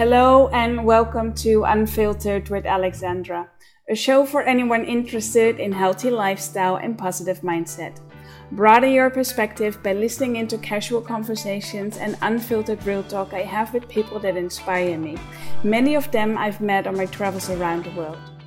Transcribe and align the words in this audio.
Hello 0.00 0.48
and 0.48 0.86
welcome 0.86 1.34
to 1.34 1.64
Unfiltered 1.64 2.48
with 2.48 2.64
Alexandra, 2.64 3.50
a 3.90 3.94
show 3.94 4.24
for 4.24 4.40
anyone 4.42 4.82
interested 4.82 5.60
in 5.60 5.72
healthy 5.72 6.10
lifestyle 6.10 6.76
and 6.76 6.96
positive 6.96 7.42
mindset. 7.42 8.00
Broaden 8.50 8.92
your 8.92 9.10
perspective 9.10 9.82
by 9.82 9.92
listening 9.92 10.36
into 10.36 10.56
casual 10.56 11.02
conversations 11.02 11.98
and 11.98 12.16
unfiltered 12.22 12.82
real 12.86 13.02
talk 13.02 13.34
I 13.34 13.42
have 13.42 13.74
with 13.74 13.90
people 13.90 14.18
that 14.20 14.38
inspire 14.38 14.96
me. 14.96 15.18
Many 15.64 15.96
of 15.96 16.10
them 16.12 16.38
I've 16.38 16.62
met 16.62 16.86
on 16.86 16.96
my 16.96 17.04
travels 17.04 17.50
around 17.50 17.84
the 17.84 17.90
world. 17.90 18.39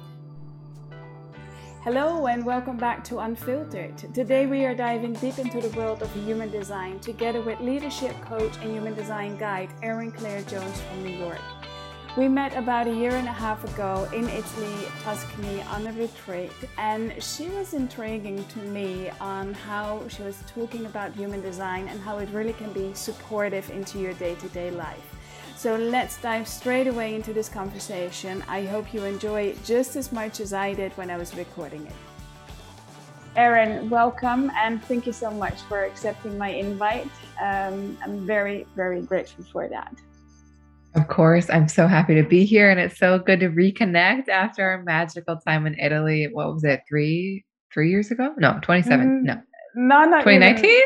Hello 1.84 2.28
and 2.28 2.46
welcome 2.46 2.78
back 2.78 3.04
to 3.04 3.20
Unfiltered. 3.20 3.98
Today 4.14 4.46
we 4.46 4.64
are 4.64 4.74
diving 4.74 5.12
deep 5.16 5.38
into 5.38 5.60
the 5.60 5.78
world 5.78 6.02
of 6.02 6.10
human 6.14 6.50
design 6.50 6.98
together 7.02 7.42
with 7.42 7.60
leadership 7.60 8.16
coach 8.22 8.56
and 8.62 8.72
human 8.72 8.94
design 8.94 9.38
guide 9.38 9.68
Erin 9.82 10.10
Claire 10.10 10.44
Jones 10.44 10.80
from 10.80 11.04
New 11.04 11.18
York. 11.18 11.42
We 12.16 12.30
met 12.30 12.56
about 12.56 12.88
a 12.88 12.96
year 12.96 13.12
and 13.12 13.28
a 13.28 13.34
half 13.34 13.66
ago 13.66 14.08
in 14.14 14.30
Italy, 14.30 14.88
Tuscany, 15.02 15.62
on 15.64 15.86
a 15.86 15.92
retreat, 15.92 16.54
and 16.78 17.22
she 17.22 17.50
was 17.50 17.74
intriguing 17.74 18.46
to 18.46 18.60
me 18.60 19.10
on 19.20 19.54
how 19.54 20.08
she 20.08 20.24
was 20.24 20.38
talking 20.48 20.86
about 20.86 21.12
human 21.12 21.42
design 21.42 21.90
and 21.90 22.00
how 22.00 22.20
it 22.20 22.30
really 22.30 22.54
can 22.54 22.72
be 22.72 22.94
supportive 22.94 23.70
into 23.72 24.00
your 24.00 24.14
day 24.14 24.36
to 24.36 24.48
day 24.48 24.72
life. 24.72 25.14
So 25.56 25.76
let's 25.76 26.18
dive 26.22 26.48
straight 26.48 26.88
away 26.88 27.16
into 27.16 27.34
this 27.34 27.48
conversation. 27.48 28.44
I 28.48 28.66
hope 28.66 28.94
you 28.94 29.04
enjoy 29.06 29.44
it 29.44 29.64
just 29.64 29.96
as 29.96 30.12
much 30.12 30.40
as 30.40 30.52
I 30.54 30.74
did 30.74 30.92
when 30.94 31.10
I 31.10 31.18
was 31.18 31.36
recording 31.36 31.86
it. 31.86 31.94
Erin, 33.36 33.90
welcome 33.90 34.52
and 34.56 34.84
thank 34.84 35.08
you 35.08 35.14
so 35.14 35.32
much 35.32 35.62
for 35.62 35.84
accepting 35.84 36.38
my 36.38 36.50
invite. 36.50 37.08
Um, 37.42 37.98
I'm 38.04 38.26
very, 38.28 38.68
very 38.76 39.02
grateful 39.02 39.46
for 39.46 39.68
that. 39.70 39.94
Of 40.96 41.08
course, 41.08 41.50
I'm 41.50 41.68
so 41.68 41.88
happy 41.88 42.14
to 42.14 42.24
be 42.24 42.46
here, 42.46 42.70
and 42.70 42.80
it's 42.80 43.00
so 43.00 43.18
good 43.18 43.40
to 43.40 43.50
reconnect 43.50 44.30
after 44.30 44.64
our 44.64 44.84
magical 44.84 45.38
time 45.38 45.66
in 45.66 45.74
Italy. 45.80 46.30
What 46.32 46.54
was 46.54 46.64
it? 46.64 46.82
Three, 46.88 47.44
three 47.74 47.90
years 47.90 48.12
ago? 48.12 48.32
No, 48.38 48.60
27. 48.62 49.08
Mm, 49.08 49.24
no, 49.24 49.34
no, 49.76 50.06
not 50.06 50.24
2019. 50.24 50.82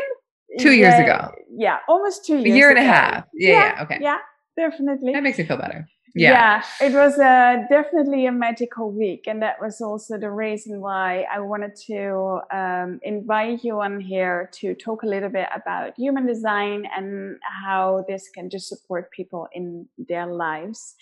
Two 0.60 0.72
yeah, 0.72 0.76
years 0.76 1.00
ago. 1.00 1.30
Yeah, 1.50 1.78
almost 1.88 2.24
two 2.24 2.38
years. 2.38 2.44
A 2.44 2.56
year 2.56 2.70
and 2.70 2.78
ago. 2.78 2.88
a 2.88 2.90
half. 2.90 3.24
Yeah, 3.34 3.50
yeah, 3.50 3.74
yeah, 3.76 3.82
okay. 3.82 3.98
Yeah, 4.00 4.18
definitely. 4.58 5.12
That 5.12 5.22
makes 5.22 5.38
me 5.38 5.44
feel 5.44 5.56
better. 5.56 5.88
Yeah. 6.14 6.32
yeah, 6.80 6.86
it 6.86 6.94
was 6.94 7.18
uh, 7.18 7.64
definitely 7.68 8.26
a 8.26 8.32
magical 8.32 8.90
week, 8.90 9.26
and 9.26 9.42
that 9.42 9.60
was 9.60 9.80
also 9.80 10.18
the 10.18 10.30
reason 10.30 10.80
why 10.80 11.26
I 11.30 11.38
wanted 11.40 11.76
to 11.86 12.40
um, 12.50 12.98
invite 13.02 13.62
you 13.62 13.80
on 13.80 14.00
here 14.00 14.50
to 14.54 14.74
talk 14.74 15.02
a 15.02 15.06
little 15.06 15.28
bit 15.28 15.48
about 15.54 15.96
human 15.96 16.26
design 16.26 16.88
and 16.96 17.36
how 17.62 18.04
this 18.08 18.30
can 18.30 18.48
just 18.48 18.68
support 18.68 19.10
people 19.12 19.48
in 19.52 19.86
their 20.08 20.26
lives. 20.26 20.96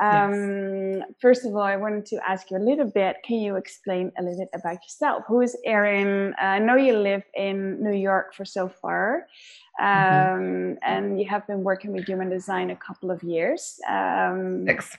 Um, 0.00 0.98
yes. 0.98 1.02
First 1.20 1.44
of 1.44 1.54
all, 1.54 1.62
I 1.62 1.76
wanted 1.76 2.06
to 2.06 2.16
ask 2.28 2.50
you 2.50 2.56
a 2.56 2.58
little 2.58 2.90
bit. 2.90 3.16
Can 3.24 3.36
you 3.36 3.56
explain 3.56 4.10
a 4.18 4.22
little 4.22 4.38
bit 4.38 4.48
about 4.54 4.82
yourself? 4.82 5.24
Who 5.28 5.40
is 5.42 5.56
Erin? 5.64 6.34
Uh, 6.40 6.44
I 6.44 6.58
know 6.58 6.76
you 6.76 6.96
live 6.96 7.22
in 7.34 7.82
New 7.82 7.96
York 7.96 8.34
for 8.34 8.44
so 8.44 8.68
far. 8.68 9.26
Mm-hmm. 9.80 10.34
um, 10.34 10.42
mm-hmm. 10.42 10.74
and 10.82 11.20
you 11.20 11.26
have 11.28 11.46
been 11.46 11.62
working 11.62 11.92
with 11.92 12.04
human 12.04 12.28
design 12.28 12.70
a 12.70 12.76
couple 12.76 13.10
of 13.10 13.22
years. 13.22 13.78
Um, 13.88 14.66
six. 14.66 14.98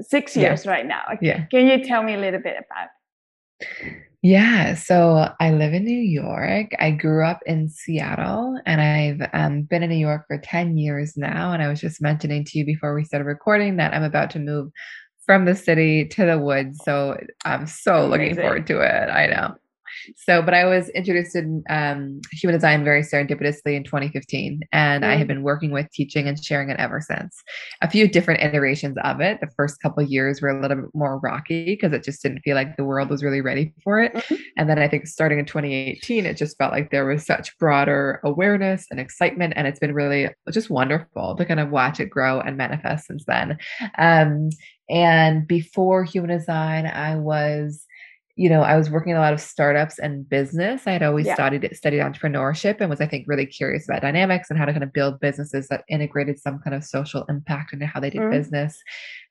Six 0.00 0.36
years 0.36 0.64
yeah. 0.64 0.70
right 0.70 0.86
now. 0.86 1.02
Yeah. 1.20 1.44
Can 1.46 1.66
you 1.66 1.84
tell 1.84 2.02
me 2.02 2.14
a 2.14 2.18
little 2.18 2.40
bit 2.40 2.56
about? 2.64 3.98
Yeah, 4.24 4.74
so 4.74 5.34
I 5.40 5.50
live 5.50 5.74
in 5.74 5.84
New 5.84 5.98
York. 6.00 6.70
I 6.78 6.92
grew 6.92 7.26
up 7.26 7.40
in 7.44 7.68
Seattle 7.68 8.56
and 8.66 8.80
I've 8.80 9.28
um, 9.32 9.62
been 9.62 9.82
in 9.82 9.90
New 9.90 9.96
York 9.96 10.26
for 10.28 10.38
10 10.38 10.78
years 10.78 11.16
now. 11.16 11.52
And 11.52 11.60
I 11.60 11.68
was 11.68 11.80
just 11.80 12.00
mentioning 12.00 12.44
to 12.44 12.58
you 12.58 12.64
before 12.64 12.94
we 12.94 13.04
started 13.04 13.24
recording 13.24 13.76
that 13.76 13.92
I'm 13.94 14.04
about 14.04 14.30
to 14.30 14.38
move 14.38 14.70
from 15.26 15.44
the 15.44 15.56
city 15.56 16.06
to 16.08 16.24
the 16.24 16.38
woods. 16.38 16.82
So 16.84 17.18
I'm 17.44 17.66
so 17.66 18.04
Amazing. 18.04 18.10
looking 18.10 18.36
forward 18.36 18.66
to 18.68 18.80
it. 18.80 19.10
I 19.10 19.26
know. 19.26 19.56
So, 20.16 20.42
but 20.42 20.54
I 20.54 20.64
was 20.64 20.88
introduced 20.90 21.34
in 21.36 21.62
um, 21.70 22.20
human 22.32 22.54
design 22.54 22.84
very 22.84 23.02
serendipitously 23.02 23.74
in 23.74 23.84
2015, 23.84 24.60
and 24.72 25.04
mm. 25.04 25.06
I 25.06 25.16
have 25.16 25.26
been 25.26 25.42
working 25.42 25.70
with 25.70 25.90
teaching 25.92 26.28
and 26.28 26.42
sharing 26.42 26.70
it 26.70 26.78
ever 26.78 27.00
since. 27.00 27.42
A 27.80 27.90
few 27.90 28.08
different 28.08 28.42
iterations 28.42 28.96
of 29.04 29.20
it. 29.20 29.40
The 29.40 29.50
first 29.56 29.80
couple 29.80 30.02
years 30.02 30.40
were 30.40 30.48
a 30.48 30.60
little 30.60 30.76
bit 30.76 30.94
more 30.94 31.18
rocky 31.18 31.64
because 31.64 31.92
it 31.92 32.04
just 32.04 32.22
didn't 32.22 32.40
feel 32.40 32.54
like 32.54 32.76
the 32.76 32.84
world 32.84 33.10
was 33.10 33.22
really 33.22 33.40
ready 33.40 33.72
for 33.82 34.02
it. 34.02 34.14
Mm-hmm. 34.14 34.34
And 34.56 34.70
then 34.70 34.78
I 34.78 34.88
think 34.88 35.06
starting 35.06 35.38
in 35.38 35.46
2018, 35.46 36.26
it 36.26 36.36
just 36.36 36.56
felt 36.58 36.72
like 36.72 36.90
there 36.90 37.06
was 37.06 37.24
such 37.24 37.56
broader 37.58 38.20
awareness 38.24 38.86
and 38.90 39.00
excitement, 39.00 39.54
and 39.56 39.66
it's 39.66 39.80
been 39.80 39.94
really 39.94 40.28
just 40.50 40.70
wonderful 40.70 41.36
to 41.36 41.44
kind 41.44 41.60
of 41.60 41.70
watch 41.70 42.00
it 42.00 42.10
grow 42.10 42.40
and 42.40 42.56
manifest 42.56 43.06
since 43.06 43.24
then. 43.26 43.58
Um, 43.98 44.50
and 44.90 45.46
before 45.46 46.04
human 46.04 46.36
design, 46.36 46.86
I 46.86 47.16
was 47.16 47.86
you 48.34 48.48
know, 48.48 48.62
I 48.62 48.78
was 48.78 48.88
working 48.88 49.10
in 49.10 49.18
a 49.18 49.20
lot 49.20 49.34
of 49.34 49.40
startups 49.40 49.98
and 49.98 50.26
business. 50.26 50.86
I 50.86 50.92
had 50.92 51.02
always 51.02 51.26
yeah. 51.26 51.34
studied 51.34 51.68
studied 51.76 52.00
entrepreneurship 52.00 52.80
and 52.80 52.88
was, 52.88 53.00
I 53.00 53.06
think, 53.06 53.26
really 53.28 53.44
curious 53.44 53.86
about 53.86 54.00
dynamics 54.00 54.48
and 54.48 54.58
how 54.58 54.64
to 54.64 54.72
kind 54.72 54.82
of 54.82 54.92
build 54.92 55.20
businesses 55.20 55.68
that 55.68 55.84
integrated 55.88 56.38
some 56.38 56.58
kind 56.60 56.74
of 56.74 56.82
social 56.82 57.24
impact 57.28 57.74
into 57.74 57.86
how 57.86 58.00
they 58.00 58.08
did 58.08 58.22
mm-hmm. 58.22 58.30
business. 58.30 58.80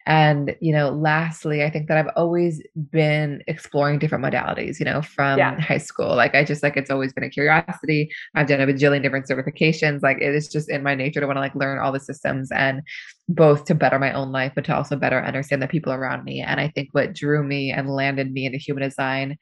And, 0.05 0.55
you 0.59 0.73
know, 0.73 0.89
lastly, 0.89 1.63
I 1.63 1.69
think 1.69 1.87
that 1.87 1.97
I've 1.97 2.11
always 2.15 2.61
been 2.91 3.43
exploring 3.47 3.99
different 3.99 4.23
modalities, 4.23 4.79
you 4.79 4.85
know, 4.85 5.01
from 5.01 5.37
yeah. 5.37 5.59
high 5.59 5.77
school. 5.77 6.15
Like 6.15 6.33
I 6.33 6.43
just 6.43 6.63
like 6.63 6.75
it's 6.75 6.89
always 6.89 7.13
been 7.13 7.23
a 7.23 7.29
curiosity. 7.29 8.11
I've 8.35 8.47
done 8.47 8.61
a 8.61 8.67
bajillion 8.67 9.03
different 9.03 9.27
certifications. 9.27 10.01
Like 10.01 10.17
it 10.19 10.33
is 10.33 10.47
just 10.47 10.69
in 10.69 10.83
my 10.83 10.95
nature 10.95 11.19
to 11.19 11.27
want 11.27 11.37
to 11.37 11.41
like 11.41 11.55
learn 11.55 11.79
all 11.79 11.91
the 11.91 11.99
systems 11.99 12.51
and 12.51 12.81
both 13.29 13.65
to 13.65 13.75
better 13.75 13.99
my 13.99 14.11
own 14.11 14.31
life, 14.31 14.53
but 14.55 14.65
to 14.65 14.75
also 14.75 14.95
better 14.95 15.23
understand 15.23 15.61
the 15.61 15.67
people 15.67 15.93
around 15.93 16.23
me. 16.23 16.41
And 16.41 16.59
I 16.59 16.69
think 16.69 16.89
what 16.91 17.13
drew 17.13 17.43
me 17.43 17.71
and 17.71 17.89
landed 17.89 18.31
me 18.31 18.45
into 18.45 18.57
human 18.57 18.83
design 18.83 19.37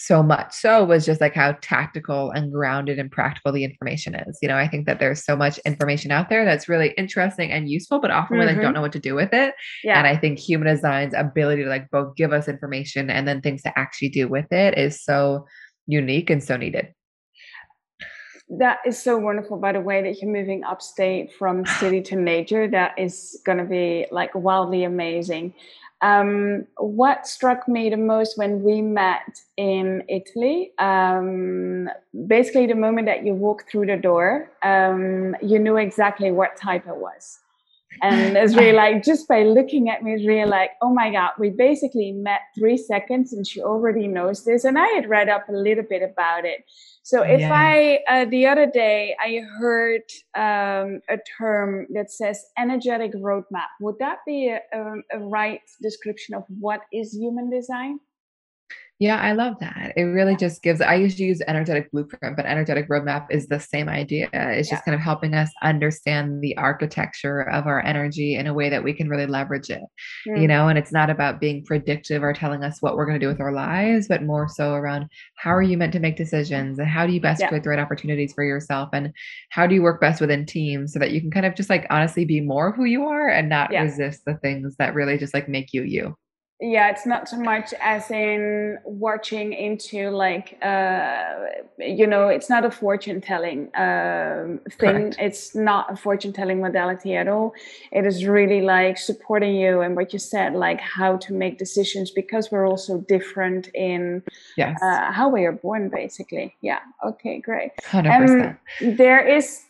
so 0.00 0.22
much 0.22 0.54
so 0.54 0.84
was 0.84 1.04
just 1.04 1.20
like 1.20 1.34
how 1.34 1.52
tactical 1.60 2.30
and 2.30 2.52
grounded 2.52 2.98
and 2.98 3.10
practical 3.10 3.52
the 3.52 3.64
information 3.64 4.14
is. 4.14 4.38
You 4.40 4.48
know, 4.48 4.56
I 4.56 4.68
think 4.68 4.86
that 4.86 5.00
there's 5.00 5.24
so 5.24 5.36
much 5.36 5.58
information 5.58 6.10
out 6.10 6.28
there 6.28 6.44
that's 6.44 6.68
really 6.68 6.94
interesting 6.96 7.50
and 7.50 7.68
useful, 7.68 8.00
but 8.00 8.10
often 8.10 8.36
mm-hmm. 8.36 8.40
we 8.40 8.46
like 8.46 8.56
don't 8.56 8.66
mm-hmm. 8.66 8.74
know 8.74 8.80
what 8.80 8.92
to 8.92 9.00
do 9.00 9.14
with 9.14 9.32
it. 9.32 9.54
Yeah. 9.82 9.98
And 9.98 10.06
I 10.06 10.16
think 10.16 10.38
human 10.38 10.68
design's 10.68 11.14
ability 11.14 11.64
to 11.64 11.68
like 11.68 11.90
both 11.90 12.14
give 12.16 12.32
us 12.32 12.48
information 12.48 13.10
and 13.10 13.26
then 13.26 13.40
things 13.40 13.62
to 13.62 13.78
actually 13.78 14.10
do 14.10 14.28
with 14.28 14.52
it 14.52 14.78
is 14.78 15.02
so 15.02 15.46
unique 15.86 16.30
and 16.30 16.42
so 16.42 16.56
needed. 16.56 16.94
That 18.50 18.78
is 18.86 19.02
so 19.02 19.18
wonderful, 19.18 19.58
by 19.58 19.72
the 19.72 19.80
way, 19.80 20.02
that 20.02 20.22
you're 20.22 20.32
moving 20.32 20.64
upstate 20.64 21.34
from 21.34 21.66
city 21.66 22.00
to 22.02 22.16
nature. 22.16 22.66
That 22.66 22.98
is 22.98 23.40
going 23.44 23.58
to 23.58 23.64
be 23.64 24.06
like 24.10 24.34
wildly 24.34 24.84
amazing. 24.84 25.52
Um, 26.00 26.66
what 26.76 27.26
struck 27.26 27.66
me 27.66 27.90
the 27.90 27.96
most 27.96 28.38
when 28.38 28.62
we 28.62 28.80
met 28.82 29.40
in 29.56 30.04
Italy, 30.08 30.72
um, 30.78 31.88
basically 32.26 32.66
the 32.66 32.74
moment 32.74 33.06
that 33.06 33.24
you 33.24 33.34
walked 33.34 33.70
through 33.70 33.86
the 33.86 33.96
door, 33.96 34.50
um, 34.62 35.34
you 35.42 35.58
knew 35.58 35.76
exactly 35.76 36.30
what 36.30 36.56
type 36.56 36.86
it 36.86 36.96
was. 36.96 37.40
And 38.02 38.36
it's 38.36 38.54
really 38.54 38.72
like, 38.72 39.02
just 39.02 39.26
by 39.26 39.42
looking 39.42 39.88
at 39.88 40.02
me, 40.02 40.14
it's 40.14 40.26
really 40.26 40.48
like, 40.48 40.70
oh 40.82 40.92
my 40.92 41.10
God, 41.10 41.30
we 41.38 41.50
basically 41.50 42.12
met 42.12 42.40
three 42.56 42.76
seconds 42.76 43.32
and 43.32 43.46
she 43.46 43.60
already 43.60 44.06
knows 44.06 44.44
this. 44.44 44.64
And 44.64 44.78
I 44.78 44.86
had 44.88 45.08
read 45.08 45.28
up 45.28 45.48
a 45.48 45.52
little 45.52 45.84
bit 45.88 46.02
about 46.02 46.44
it. 46.44 46.64
So 47.02 47.22
if 47.22 47.40
yeah. 47.40 47.52
I, 47.52 48.00
uh, 48.08 48.24
the 48.26 48.46
other 48.46 48.66
day, 48.66 49.16
I 49.18 49.40
heard 49.58 50.02
um, 50.36 51.00
a 51.08 51.18
term 51.38 51.86
that 51.94 52.10
says 52.10 52.44
energetic 52.58 53.14
roadmap. 53.14 53.68
Would 53.80 53.96
that 53.98 54.18
be 54.26 54.48
a, 54.48 54.60
a, 54.72 54.94
a 55.14 55.18
right 55.20 55.62
description 55.82 56.34
of 56.34 56.44
what 56.60 56.82
is 56.92 57.14
human 57.14 57.50
design? 57.50 58.00
Yeah, 59.00 59.20
I 59.20 59.32
love 59.32 59.54
that. 59.60 59.92
It 59.96 60.02
really 60.02 60.34
just 60.34 60.60
gives, 60.60 60.80
I 60.80 60.96
usually 60.96 61.26
use 61.26 61.40
energetic 61.46 61.88
blueprint, 61.92 62.34
but 62.34 62.46
energetic 62.46 62.88
roadmap 62.88 63.26
is 63.30 63.46
the 63.46 63.60
same 63.60 63.88
idea. 63.88 64.28
It's 64.32 64.68
yeah. 64.68 64.74
just 64.74 64.84
kind 64.84 64.96
of 64.96 65.00
helping 65.00 65.34
us 65.34 65.50
understand 65.62 66.42
the 66.42 66.56
architecture 66.56 67.42
of 67.42 67.68
our 67.68 67.80
energy 67.84 68.34
in 68.34 68.48
a 68.48 68.54
way 68.54 68.68
that 68.70 68.82
we 68.82 68.92
can 68.92 69.08
really 69.08 69.26
leverage 69.26 69.70
it, 69.70 69.82
mm. 70.26 70.40
you 70.40 70.48
know, 70.48 70.66
and 70.66 70.76
it's 70.76 70.90
not 70.90 71.10
about 71.10 71.40
being 71.40 71.64
predictive 71.64 72.24
or 72.24 72.32
telling 72.32 72.64
us 72.64 72.82
what 72.82 72.96
we're 72.96 73.06
going 73.06 73.20
to 73.20 73.24
do 73.24 73.30
with 73.30 73.40
our 73.40 73.52
lives, 73.52 74.08
but 74.08 74.24
more 74.24 74.48
so 74.48 74.72
around 74.72 75.06
how 75.36 75.54
are 75.54 75.62
you 75.62 75.78
meant 75.78 75.92
to 75.92 76.00
make 76.00 76.16
decisions 76.16 76.80
and 76.80 76.88
how 76.88 77.06
do 77.06 77.12
you 77.12 77.20
best 77.20 77.40
yeah. 77.40 77.46
create 77.48 77.62
the 77.62 77.70
right 77.70 77.78
opportunities 77.78 78.32
for 78.32 78.42
yourself 78.42 78.88
and 78.92 79.12
how 79.50 79.64
do 79.64 79.76
you 79.76 79.82
work 79.82 80.00
best 80.00 80.20
within 80.20 80.44
teams 80.44 80.92
so 80.92 80.98
that 80.98 81.12
you 81.12 81.20
can 81.20 81.30
kind 81.30 81.46
of 81.46 81.54
just 81.54 81.70
like 81.70 81.86
honestly 81.90 82.24
be 82.24 82.40
more 82.40 82.72
who 82.72 82.84
you 82.84 83.04
are 83.04 83.28
and 83.28 83.48
not 83.48 83.70
yeah. 83.70 83.82
resist 83.82 84.22
the 84.26 84.34
things 84.38 84.74
that 84.80 84.92
really 84.92 85.16
just 85.16 85.34
like 85.34 85.48
make 85.48 85.72
you 85.72 85.84
you 85.84 86.16
yeah 86.60 86.90
it's 86.90 87.06
not 87.06 87.28
so 87.28 87.36
much 87.36 87.72
as 87.80 88.10
in 88.10 88.78
watching 88.84 89.52
into 89.52 90.10
like 90.10 90.58
uh 90.62 91.34
you 91.78 92.06
know 92.06 92.28
it's 92.28 92.50
not 92.50 92.64
a 92.64 92.70
fortune 92.70 93.20
telling 93.20 93.70
um 93.76 94.58
thing 94.70 95.12
Correct. 95.12 95.16
it's 95.20 95.54
not 95.54 95.92
a 95.92 95.96
fortune 95.96 96.32
telling 96.32 96.60
modality 96.60 97.14
at 97.14 97.28
all 97.28 97.54
it 97.92 98.04
is 98.04 98.24
really 98.24 98.60
like 98.60 98.98
supporting 98.98 99.54
you 99.54 99.80
and 99.80 99.94
what 99.94 100.12
you 100.12 100.18
said 100.18 100.54
like 100.54 100.80
how 100.80 101.16
to 101.18 101.32
make 101.32 101.58
decisions 101.58 102.10
because 102.10 102.50
we're 102.50 102.66
also 102.66 102.98
different 103.02 103.68
in 103.74 104.22
yes. 104.56 104.76
uh, 104.82 105.12
how 105.12 105.28
we 105.28 105.44
are 105.44 105.52
born 105.52 105.88
basically 105.88 106.56
yeah 106.60 106.80
okay 107.06 107.40
great 107.40 107.70
100%. 107.84 108.58
Um, 108.82 108.96
there 108.96 109.26
is 109.26 109.62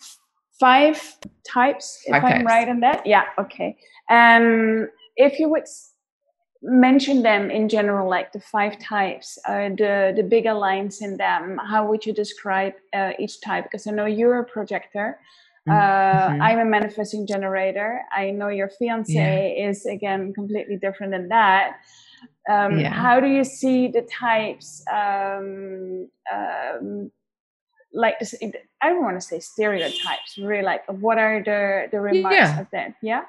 five 0.58 1.16
types, 1.46 2.02
if 2.06 2.20
Five 2.20 2.24
I'm 2.24 2.46
right 2.46 2.68
on 2.68 2.80
that. 2.80 3.06
Yeah, 3.06 3.24
okay. 3.38 3.76
Um, 4.10 4.88
if 5.16 5.38
you 5.38 5.48
would 5.48 5.66
mention 6.62 7.22
them 7.22 7.50
in 7.50 7.68
general, 7.68 8.08
like 8.08 8.32
the 8.32 8.40
five 8.40 8.78
types, 8.80 9.38
uh, 9.46 9.68
the 9.70 10.12
the 10.16 10.22
bigger 10.22 10.54
lines 10.54 11.00
in 11.02 11.16
them, 11.16 11.58
how 11.70 11.86
would 11.88 12.04
you 12.06 12.12
describe 12.12 12.74
uh, 12.92 13.12
each 13.18 13.40
type? 13.40 13.64
Because 13.64 13.86
I 13.86 13.92
know 13.92 14.06
you're 14.06 14.38
a 14.40 14.44
projector. 14.44 15.18
Uh, 15.68 15.72
Mhm. 16.30 16.40
I'm 16.42 16.58
a 16.60 16.64
manifesting 16.64 17.26
generator. 17.26 18.02
I 18.10 18.30
know 18.30 18.48
your 18.48 18.70
fiance 18.70 19.12
Yeah. 19.12 19.68
is 19.68 19.84
again 19.86 20.32
completely 20.32 20.76
different 20.78 21.12
than 21.12 21.28
that. 21.28 21.76
Um, 22.48 22.78
Yeah. 22.80 22.90
How 22.90 23.20
do 23.20 23.26
you 23.28 23.44
see 23.44 23.88
the 23.88 24.02
types? 24.02 24.82
Um, 24.90 26.08
um, 26.32 27.10
like 27.92 28.16
I 28.82 28.88
don't 28.90 29.02
want 29.02 29.16
to 29.20 29.26
say 29.30 29.38
stereotypes. 29.40 30.38
Really, 30.38 30.62
like 30.62 30.84
what 30.88 31.18
are 31.18 31.42
the 31.42 31.88
the 31.92 32.00
remarks 32.00 32.36
Yeah. 32.36 32.60
of 32.60 32.66
that? 32.72 32.94
Yeah. 33.02 33.24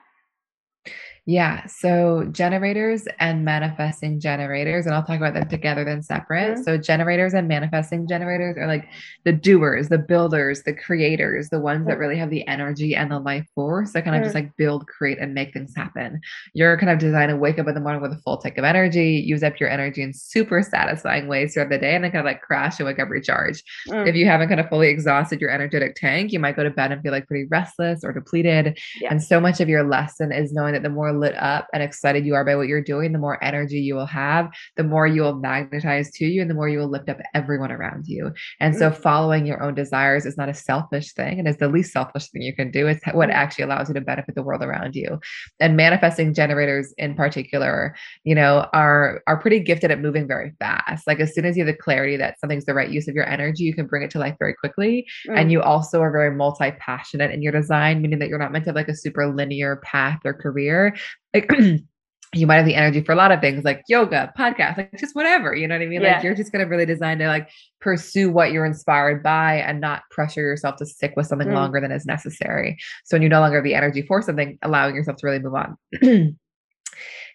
Yeah, 1.26 1.66
so 1.68 2.28
generators 2.32 3.08
and 3.20 3.46
manifesting 3.46 4.20
generators, 4.20 4.86
and 4.86 4.96
I'll 4.96 5.04
talk 5.04 5.18
about 5.18 5.34
them 5.36 5.48
together 5.48 5.84
then 5.84 6.02
separate. 6.02 6.58
Mhm. 6.58 6.64
So 6.64 6.78
generators 6.78 7.34
and 7.34 7.48
manifesting 7.48 8.08
generators 8.08 8.58
are 8.58 8.68
like 8.68 8.88
the 9.26 9.34
doers, 9.34 9.90
the 9.90 9.98
builders, 9.98 10.64
the 10.64 10.74
creators, 10.74 11.50
the 11.50 11.60
ones 11.60 11.86
that 11.88 11.98
Mm. 11.98 12.00
really 12.00 12.18
have 12.18 12.30
the 12.30 12.48
energy 12.48 12.96
and 12.96 13.12
the 13.12 13.20
life 13.20 13.46
force 13.54 13.94
that 13.94 14.04
kind 14.06 14.16
of 14.16 14.24
just 14.24 14.34
Mm. 14.36 14.40
like 14.42 14.58
build, 14.58 14.88
create, 14.88 15.20
and 15.20 15.34
make 15.34 15.54
things 15.54 15.76
happen. 15.76 16.20
You're 16.54 16.78
kind 16.78 16.90
of 16.90 16.98
designed 17.00 17.30
to 17.30 17.38
wake 17.38 17.60
up 17.60 17.68
in 17.68 17.74
the 17.76 17.80
morning 17.82 18.02
with 18.02 18.14
a 18.14 18.18
full 18.18 18.38
tank 18.38 18.58
of 18.58 18.64
energy, 18.64 19.24
use 19.26 19.44
up 19.44 19.60
your 19.60 19.70
energy 19.70 20.02
in 20.02 20.14
super 20.14 20.62
satisfying 20.64 21.28
ways 21.28 21.54
throughout 21.54 21.70
the 21.70 21.78
day, 21.78 21.96
and 21.96 22.04
then 22.04 22.12
kind 22.12 22.22
of 22.22 22.26
like 22.26 22.42
crash 22.42 22.80
and 22.80 22.88
wake 22.88 23.00
up 23.00 23.10
recharged. 23.10 23.64
Mm. 23.88 24.08
If 24.08 24.16
you 24.16 24.26
haven't 24.26 24.48
kind 24.48 24.60
of 24.60 24.70
fully 24.70 24.88
exhausted 24.90 25.42
your 25.42 25.52
energetic 25.52 25.96
tank, 25.96 26.32
you 26.32 26.40
might 26.40 26.56
go 26.56 26.64
to 26.64 26.70
bed 26.72 26.92
and 26.92 27.02
feel 27.02 27.12
like 27.12 27.28
pretty 27.28 27.46
restless 27.52 28.04
or 28.04 28.14
depleted. 28.14 28.78
Yeah. 29.02 29.10
And 29.12 29.22
so 29.22 29.40
much 29.40 29.60
of 29.60 29.70
your 29.70 29.84
lesson 29.84 30.32
is 30.32 30.54
knowing 30.54 30.74
that 30.74 30.84
the 30.84 30.90
more 30.90 31.09
lit 31.14 31.36
up 31.36 31.68
and 31.74 31.82
excited 31.84 32.26
you 32.26 32.36
are 32.36 32.46
by 32.46 32.56
what 32.56 32.68
you're 32.68 32.84
doing, 32.84 33.12
the 33.12 33.20
more 33.20 33.44
energy 33.44 33.80
you 33.80 33.96
will 33.96 34.06
have, 34.06 34.50
the 34.78 34.84
more 34.84 35.08
you 35.08 35.22
will 35.22 35.36
magnetize 35.36 36.12
to 36.12 36.26
you, 36.26 36.42
and 36.42 36.50
the 36.50 36.54
more 36.56 36.70
you 36.70 36.80
will 36.80 36.90
lift 36.90 37.10
up 37.10 37.18
everyone 37.34 37.72
around 37.72 38.06
you. 38.08 38.32
And 38.60 38.76
so, 38.76 38.92
following 38.92 39.46
your 39.46 39.62
own 39.62 39.76
desires 39.76 40.26
is 40.26 40.38
not 40.38 40.50
a 40.50 40.54
selfish 40.54 41.14
thing, 41.14 41.40
and 41.40 41.48
is 41.48 41.58
the 41.58 41.68
least 41.68 41.94
selfish 41.94 42.30
thing 42.30 42.42
you 42.42 42.56
can 42.56 42.72
do. 42.72 42.88
It's 42.88 43.06
what 43.14 43.30
Mm. 43.30 43.34
actually 43.34 43.64
allows 43.66 43.88
you 43.90 43.94
to 43.96 44.02
benefit 44.02 44.36
the 44.36 44.44
world 44.44 44.62
around 44.64 44.96
you. 44.96 45.20
And 45.60 45.76
manifesting 45.78 46.34
generators, 46.34 46.94
in 46.98 47.16
particular, 47.16 47.96
you 48.24 48.36
know, 48.36 48.68
are 48.74 49.22
are 49.28 49.40
pretty 49.40 49.60
gifted 49.60 49.92
at 49.92 50.00
moving 50.02 50.28
very 50.28 50.52
fast. 50.60 51.08
Like 51.08 51.20
as 51.20 51.34
soon 51.34 51.46
as 51.46 51.58
you 51.58 51.66
have 51.66 51.74
the 51.76 51.82
clarity 51.82 52.18
that 52.18 52.40
something's 52.40 52.66
the 52.66 52.74
right 52.74 52.90
use 52.90 53.08
of 53.08 53.16
your 53.16 53.28
energy, 53.28 53.64
you 53.64 53.74
can 53.74 53.88
bring 53.88 54.04
it 54.04 54.12
to 54.12 54.20
life 54.20 54.36
very 54.40 54.54
quickly 54.54 55.06
Mm. 55.28 55.38
and 55.40 55.52
you 55.52 55.62
also 55.62 56.02
are 56.02 56.12
very 56.12 56.32
multi-passionate 56.36 57.32
in 57.32 57.42
your 57.42 57.52
design 57.52 58.02
meaning 58.02 58.20
that 58.20 58.30
you're 58.30 58.40
not 58.40 58.52
meant 58.52 58.64
to 58.66 58.70
have 58.70 58.76
like 58.76 58.88
a 58.88 58.96
super 58.96 59.28
linear 59.28 59.78
path 59.78 60.20
or 60.26 60.34
career 60.34 60.96
like 61.34 61.50
you 62.34 62.46
might 62.46 62.58
have 62.58 62.66
the 62.66 62.76
energy 62.76 63.02
for 63.02 63.12
a 63.12 63.16
lot 63.16 63.32
of 63.32 63.42
things 63.42 63.64
like 63.64 63.82
yoga 63.88 64.32
podcast 64.38 64.78
like 64.78 64.92
just 65.00 65.16
whatever 65.16 65.56
you 65.56 65.68
know 65.68 65.76
what 65.76 65.82
i 65.82 65.88
mean 65.88 66.02
Yeah. 66.02 66.14
like 66.16 66.24
you're 66.24 66.36
just 66.36 66.52
going 66.52 66.64
to 66.64 66.70
really 66.70 66.86
design 66.86 67.18
to 67.20 67.28
like 67.28 67.50
pursue 67.82 68.30
what 68.32 68.52
you're 68.52 68.66
inspired 68.68 69.24
by 69.24 69.56
and 69.56 69.82
not 69.82 70.04
pressure 70.12 70.42
yourself 70.42 70.76
to 70.78 70.86
stick 70.86 71.14
with 71.18 71.26
something 71.26 71.48
Mm. 71.48 71.56
longer 71.56 71.82
than 71.82 71.92
is 71.92 72.06
necessary 72.06 72.78
so 73.04 73.16
when 73.16 73.24
you 73.24 73.30
no 73.30 73.40
longer 73.40 73.58
have 73.58 73.64
the 73.64 73.74
energy 73.74 74.04
for 74.04 74.22
something 74.22 74.60
allowing 74.62 74.94
yourself 74.96 75.18
to 75.18 75.26
really 75.28 75.40
move 75.40 75.56
on 75.56 75.78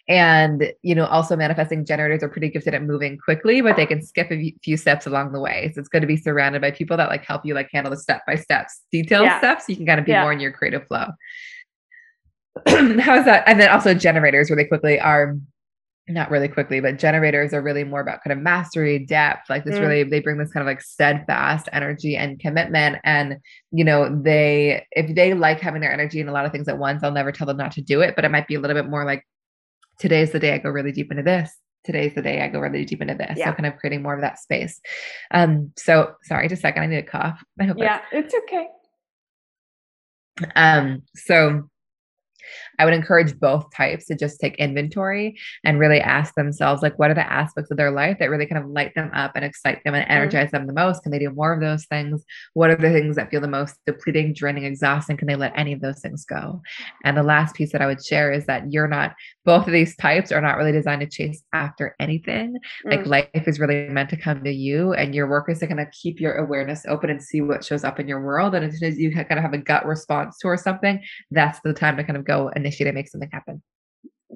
And, 0.06 0.70
you 0.82 0.94
know, 0.94 1.06
also 1.06 1.34
manifesting 1.34 1.86
generators 1.86 2.22
are 2.22 2.28
pretty 2.28 2.50
gifted 2.50 2.74
at 2.74 2.82
moving 2.82 3.16
quickly, 3.16 3.62
but 3.62 3.76
they 3.76 3.86
can 3.86 4.02
skip 4.04 4.30
a 4.30 4.54
few 4.62 4.76
steps 4.76 5.06
along 5.06 5.32
the 5.32 5.40
way. 5.40 5.72
So 5.74 5.80
it's 5.80 5.88
good 5.88 6.02
to 6.02 6.06
be 6.06 6.18
surrounded 6.18 6.60
by 6.60 6.72
people 6.72 6.98
that 6.98 7.08
like 7.08 7.24
help 7.24 7.40
you 7.46 7.54
like 7.54 7.70
handle 7.72 7.90
the 7.90 7.96
step 7.96 8.20
by 8.26 8.34
steps, 8.34 8.82
detailed 8.92 9.24
Yeah. 9.24 9.38
steps. 9.38 9.64
So 9.66 9.70
you 9.70 9.76
can 9.76 9.86
kind 9.86 9.98
of 9.98 10.04
be 10.04 10.12
Yeah. 10.12 10.20
more 10.20 10.32
in 10.32 10.40
your 10.40 10.52
creative 10.52 10.86
flow. 10.88 11.06
How's 12.66 13.24
that? 13.24 13.44
And 13.46 13.60
then 13.60 13.70
also 13.70 13.94
generators 13.94 14.50
really 14.50 14.64
quickly 14.64 14.98
are 15.00 15.36
not 16.06 16.30
really 16.30 16.48
quickly, 16.48 16.80
but 16.80 16.98
generators 16.98 17.54
are 17.54 17.62
really 17.62 17.82
more 17.82 18.00
about 18.00 18.22
kind 18.22 18.36
of 18.36 18.42
mastery, 18.42 18.98
depth. 18.98 19.48
Like 19.48 19.64
this 19.64 19.76
Mm. 19.76 19.80
really, 19.80 20.02
they 20.04 20.20
bring 20.20 20.36
this 20.36 20.52
kind 20.52 20.60
of 20.60 20.66
like 20.66 20.82
steadfast 20.82 21.68
energy 21.72 22.14
and 22.14 22.38
commitment. 22.38 22.98
And, 23.04 23.38
you 23.70 23.84
know, 23.84 24.20
they, 24.22 24.86
if 24.92 25.14
they 25.14 25.32
like 25.32 25.60
having 25.60 25.80
their 25.80 25.92
energy 25.92 26.20
in 26.20 26.28
a 26.28 26.32
lot 26.32 26.44
of 26.44 26.52
things 26.52 26.68
at 26.68 26.78
once, 26.78 27.02
I'll 27.02 27.10
never 27.10 27.32
tell 27.32 27.46
them 27.46 27.56
not 27.56 27.72
to 27.72 27.80
do 27.80 28.02
it, 28.02 28.14
but 28.16 28.24
it 28.26 28.30
might 28.30 28.46
be 28.46 28.54
a 28.54 28.60
little 28.60 28.76
bit 28.76 28.88
more 28.90 29.04
like, 29.06 29.24
today's 29.98 30.30
the 30.32 30.38
day 30.40 30.52
I 30.52 30.58
go 30.58 30.68
really 30.68 30.92
deep 30.92 31.10
into 31.10 31.22
this. 31.22 31.50
Today's 31.84 32.14
the 32.14 32.22
day 32.22 32.42
I 32.42 32.48
go 32.48 32.60
really 32.60 32.84
deep 32.84 33.00
into 33.00 33.14
this. 33.14 33.36
Yeah. 33.38 33.46
So 33.50 33.52
kind 33.54 33.66
of 33.66 33.76
creating 33.78 34.02
more 34.02 34.14
of 34.14 34.20
that 34.20 34.38
space. 34.38 34.80
Um, 35.30 35.72
so 35.76 36.14
sorry, 36.22 36.48
just 36.48 36.60
a 36.60 36.62
second. 36.62 36.82
I 36.82 36.86
need 36.86 36.96
a 36.98 37.02
cough. 37.02 37.42
I 37.60 37.64
hope 37.64 37.78
yeah, 37.78 38.00
it's 38.12 38.34
okay. 38.34 38.68
um, 40.56 41.02
so 41.14 41.68
I 42.78 42.84
would 42.84 42.94
encourage 42.94 43.38
both 43.38 43.72
types 43.74 44.06
to 44.06 44.14
just 44.14 44.40
take 44.40 44.56
inventory 44.56 45.38
and 45.64 45.78
really 45.78 46.00
ask 46.00 46.34
themselves, 46.34 46.82
like, 46.82 46.98
what 46.98 47.10
are 47.10 47.14
the 47.14 47.32
aspects 47.32 47.70
of 47.70 47.76
their 47.76 47.90
life 47.90 48.18
that 48.18 48.30
really 48.30 48.46
kind 48.46 48.62
of 48.62 48.70
light 48.70 48.94
them 48.94 49.10
up 49.14 49.32
and 49.34 49.44
excite 49.44 49.82
them 49.84 49.94
and 49.94 50.08
energize 50.10 50.50
them 50.50 50.66
the 50.66 50.72
most? 50.72 51.02
Can 51.02 51.12
they 51.12 51.18
do 51.18 51.30
more 51.30 51.52
of 51.52 51.60
those 51.60 51.84
things? 51.86 52.24
What 52.54 52.70
are 52.70 52.76
the 52.76 52.90
things 52.90 53.16
that 53.16 53.30
feel 53.30 53.40
the 53.40 53.48
most 53.48 53.76
depleting, 53.86 54.34
draining, 54.34 54.64
exhausting? 54.64 55.16
Can 55.16 55.28
they 55.28 55.36
let 55.36 55.52
any 55.56 55.72
of 55.72 55.80
those 55.80 56.00
things 56.00 56.24
go? 56.24 56.62
And 57.04 57.16
the 57.16 57.22
last 57.22 57.54
piece 57.54 57.72
that 57.72 57.82
I 57.82 57.86
would 57.86 58.04
share 58.04 58.32
is 58.32 58.46
that 58.46 58.72
you're 58.72 58.88
not, 58.88 59.14
both 59.44 59.66
of 59.66 59.72
these 59.72 59.96
types 59.96 60.32
are 60.32 60.40
not 60.40 60.56
really 60.56 60.72
designed 60.72 61.00
to 61.00 61.06
chase 61.06 61.42
after 61.52 61.94
anything. 62.00 62.56
Like 62.84 63.00
Mm. 63.04 63.06
life 63.06 63.48
is 63.48 63.60
really 63.60 63.88
meant 63.88 64.10
to 64.10 64.16
come 64.16 64.42
to 64.44 64.50
you, 64.50 64.92
and 64.94 65.14
your 65.14 65.28
work 65.28 65.48
is 65.50 65.58
to 65.60 65.66
kind 65.66 65.80
of 65.80 65.88
keep 65.90 66.20
your 66.20 66.34
awareness 66.36 66.84
open 66.88 67.10
and 67.10 67.22
see 67.22 67.40
what 67.40 67.64
shows 67.64 67.84
up 67.84 68.00
in 68.00 68.08
your 68.08 68.24
world. 68.24 68.54
And 68.54 68.64
as 68.64 68.78
soon 68.78 68.88
as 68.88 68.98
you 68.98 69.12
kind 69.12 69.32
of 69.32 69.38
have 69.38 69.52
a 69.52 69.58
gut 69.58 69.86
response 69.86 70.38
towards 70.38 70.62
something, 70.62 71.02
that's 71.30 71.60
the 71.64 71.72
time 71.72 71.96
to 71.96 72.04
kind 72.04 72.16
of 72.16 72.24
go 72.24 72.33
initiate 72.60 72.88
and 72.88 72.94
make 72.94 73.08
something 73.08 73.30
happen. 73.38 73.62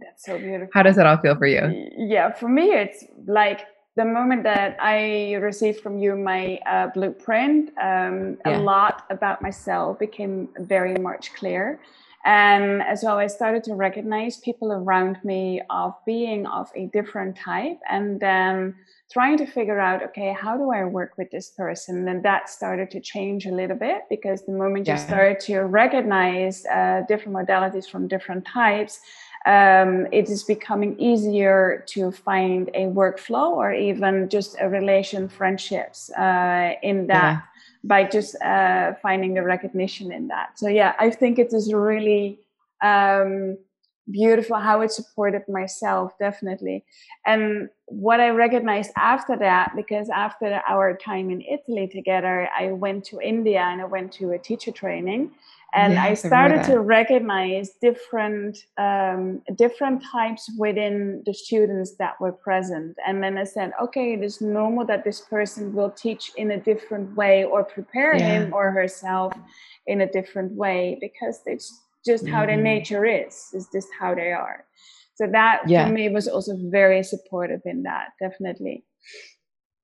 That's 0.02 0.24
so 0.24 0.38
beautiful. 0.38 0.68
How 0.72 0.82
does 0.82 0.96
that 0.96 1.06
all 1.06 1.18
feel 1.24 1.36
for 1.36 1.46
you? 1.46 1.62
Yeah, 1.96 2.32
for 2.32 2.48
me, 2.48 2.66
it's 2.84 3.04
like 3.26 3.60
the 3.96 4.04
moment 4.04 4.42
that 4.44 4.76
I 4.80 5.34
received 5.50 5.80
from 5.80 5.98
you 5.98 6.16
my 6.16 6.60
uh, 6.74 6.86
blueprint, 6.96 7.70
um, 7.90 8.16
Yeah. 8.46 8.50
a 8.50 8.54
lot 8.72 8.96
about 9.10 9.42
myself 9.42 9.98
became 9.98 10.48
very 10.74 10.96
much 11.08 11.24
clear. 11.34 11.80
And 12.24 12.82
as 12.82 13.02
well, 13.04 13.18
I 13.18 13.28
started 13.28 13.62
to 13.64 13.74
recognize 13.74 14.36
people 14.48 14.72
around 14.72 15.16
me 15.24 15.62
of 15.70 15.94
being 16.04 16.46
of 16.46 16.66
a 16.74 16.84
different 16.98 17.36
type 17.36 17.80
and 17.88 18.20
then 18.20 18.74
trying 19.10 19.38
to 19.38 19.46
figure 19.46 19.80
out, 19.80 20.02
okay, 20.02 20.32
how 20.38 20.56
do 20.56 20.70
I 20.70 20.84
work 20.84 21.12
with 21.16 21.30
this 21.30 21.48
person? 21.50 22.08
And 22.08 22.22
that 22.24 22.48
started 22.50 22.90
to 22.90 23.00
change 23.00 23.46
a 23.46 23.50
little 23.52 23.76
bit 23.76 24.02
because 24.10 24.44
the 24.44 24.52
moment 24.52 24.86
Yeah. 24.86 24.94
you 24.94 24.98
start 24.98 25.40
to 25.40 25.60
recognize 25.60 26.66
uh, 26.66 27.02
different 27.08 27.36
modalities 27.36 27.88
from 27.88 28.06
different 28.08 28.44
types, 28.44 29.00
um, 29.46 30.06
it 30.12 30.28
is 30.28 30.42
becoming 30.44 30.98
easier 30.98 31.84
to 31.86 32.10
find 32.12 32.68
a 32.74 32.84
workflow 32.86 33.50
or 33.50 33.72
even 33.72 34.28
just 34.28 34.56
a 34.60 34.68
relation 34.68 35.28
friendships 35.28 36.10
uh, 36.10 36.72
in 36.82 37.06
that 37.06 37.32
Yeah. 37.32 37.40
by 37.84 38.04
just 38.04 38.34
uh, 38.42 38.94
finding 39.00 39.34
the 39.34 39.42
recognition 39.42 40.10
in 40.12 40.26
that 40.28 40.58
so 40.58 40.68
yeah 40.68 40.94
i 40.98 41.08
think 41.10 41.38
it 41.38 41.52
is 41.52 41.72
really 41.72 42.40
um, 42.82 43.56
beautiful 44.10 44.56
how 44.56 44.80
it 44.80 44.92
supported 44.92 45.42
myself 45.48 46.12
definitely. 46.18 46.84
And 47.26 47.68
what 47.86 48.20
i 48.20 48.28
recognized 48.28 48.90
after 48.96 49.34
that 49.34 49.72
because 49.74 50.10
after 50.10 50.60
our 50.68 50.94
time 50.94 51.30
in 51.30 51.40
italy 51.40 51.88
together 51.88 52.46
i 52.58 52.70
went 52.70 53.02
to 53.02 53.18
india 53.18 53.60
and 53.60 53.80
i 53.80 53.84
went 53.84 54.12
to 54.12 54.32
a 54.32 54.38
teacher 54.38 54.70
training. 54.70 55.30
And 55.74 55.98
I 55.98 56.08
Yes, 56.08 56.24
I 56.24 56.28
started 56.28 56.54
remember 56.54 56.72
to 56.72 56.80
recognize 56.80 57.70
different 57.80 58.64
um, 58.78 59.42
different 59.54 60.02
types 60.02 60.50
within 60.56 61.22
the 61.26 61.34
students 61.34 61.96
that 61.96 62.18
were 62.20 62.32
present. 62.32 62.96
And 63.06 63.22
then 63.22 63.36
I 63.36 63.44
said, 63.44 63.72
okay, 63.82 64.14
it 64.14 64.22
is 64.22 64.40
normal 64.40 64.86
that 64.86 65.04
this 65.04 65.20
person 65.20 65.74
will 65.74 65.90
teach 65.90 66.32
in 66.36 66.52
a 66.52 66.58
different 66.58 67.14
way 67.16 67.44
or 67.44 67.64
prepare 67.64 68.14
him 68.14 68.54
or 68.54 68.70
herself 68.70 69.34
in 69.86 70.00
a 70.00 70.06
different 70.10 70.52
way 70.52 70.96
because 71.02 71.42
it's 71.44 71.82
just 72.04 72.26
how 72.28 72.46
their 72.46 72.56
Mhm. 72.58 72.62
nature 72.62 73.04
is. 73.04 73.48
Is 73.54 73.68
just 73.72 73.88
how 73.98 74.14
they 74.14 74.32
are. 74.32 74.64
So 75.14 75.26
that 75.26 75.68
Yeah. 75.68 75.86
for 75.86 75.92
me 75.92 76.08
was 76.08 76.28
also 76.28 76.56
very 76.70 77.02
supportive 77.02 77.60
in 77.64 77.82
that, 77.82 78.08
definitely. 78.20 78.84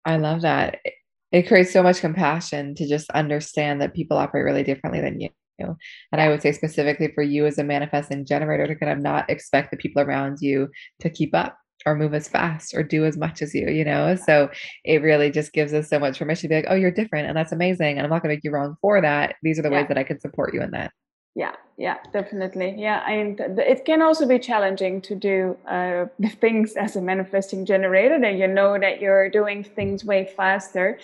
I 0.04 0.16
love 0.16 0.42
that. 0.42 0.78
It- 0.84 0.94
It 1.32 1.48
creates 1.48 1.72
so 1.72 1.82
much 1.82 2.00
compassion 2.00 2.76
to 2.76 2.86
just 2.86 3.10
understand 3.10 3.80
that 3.82 3.92
people 3.92 4.16
operate 4.16 4.44
really 4.44 4.62
differently 4.62 5.00
than 5.00 5.20
you. 5.20 5.30
And 5.58 6.20
I 6.20 6.28
would 6.28 6.40
say 6.42 6.52
specifically 6.52 7.08
for 7.12 7.24
you 7.24 7.44
as 7.46 7.58
a 7.58 7.64
manifesting 7.64 8.24
generator 8.24 8.68
to 8.68 8.76
kind 8.76 8.92
of 8.92 9.00
not 9.00 9.28
expect 9.28 9.72
the 9.72 9.76
people 9.76 10.00
around 10.00 10.38
you 10.40 10.68
to 11.00 11.10
keep 11.10 11.34
up 11.34 11.58
or 11.86 11.96
move 11.96 12.14
as 12.14 12.28
fast 12.28 12.72
or 12.72 12.84
do 12.84 13.04
as 13.04 13.16
much 13.16 13.42
as 13.42 13.52
you, 13.52 13.68
you 13.68 13.84
know? 13.84 14.14
So 14.14 14.48
it 14.84 15.02
really 15.02 15.32
just 15.32 15.52
gives 15.52 15.74
us 15.74 15.88
so 15.88 15.98
much 15.98 16.20
permission 16.20 16.42
to 16.42 16.48
be 16.48 16.54
like, 16.54 16.66
oh, 16.68 16.76
you're 16.76 16.92
different 16.92 17.26
and 17.26 17.36
that's 17.36 17.50
amazing. 17.50 17.96
And 17.98 18.04
I'm 18.04 18.10
not 18.10 18.22
going 18.22 18.30
to 18.30 18.36
make 18.36 18.44
you 18.44 18.52
wrong 18.52 18.76
for 18.80 19.00
that. 19.00 19.34
These 19.42 19.58
are 19.58 19.62
the 19.62 19.70
Yeah. 19.70 19.78
ways 19.80 19.88
that 19.88 19.98
I 19.98 20.04
can 20.04 20.20
support 20.20 20.54
you 20.54 20.62
in 20.62 20.70
that. 20.70 20.92
Yeah, 21.34 21.56
yeah, 21.76 21.96
definitely. 22.12 22.76
Yeah, 22.78 23.08
and 23.08 23.40
it 23.40 23.84
can 23.84 24.02
also 24.02 24.26
be 24.26 24.38
challenging 24.38 25.00
to 25.02 25.16
do 25.16 25.56
uh, 25.68 26.06
things 26.40 26.74
as 26.74 26.94
a 26.96 27.02
manifesting 27.02 27.66
generator 27.66 28.20
that 28.20 28.34
you 28.34 28.46
know 28.46 28.78
that 28.78 29.00
you're 29.00 29.28
doing 29.30 29.64
things 29.64 30.04
way 30.04 30.26
faster. 30.36 30.98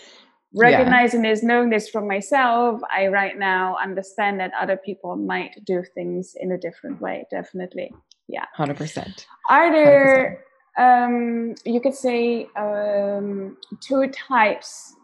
recognizing 0.54 1.25
yeah. 1.25 1.30
this, 1.30 1.42
knowing 1.42 1.70
this 1.70 1.88
from 1.88 2.08
myself, 2.08 2.80
I 2.96 3.06
right 3.08 3.38
now 3.38 3.76
understand 3.82 4.40
that 4.40 4.52
other 4.60 4.76
people 4.76 5.16
might 5.16 5.64
do 5.64 5.84
things 5.94 6.34
in 6.38 6.52
a 6.52 6.58
different 6.58 7.00
way. 7.00 7.26
Definitely. 7.30 7.92
Yeah. 8.28 8.46
100%. 8.58 9.26
Are 9.49 9.72
there, 9.72 10.44
100%. 10.78 11.06
um, 11.06 11.54
you 11.64 11.80
could 11.80 11.94
say, 11.94 12.49
um, 12.56 13.56
two 13.80 14.08
types 14.08 14.94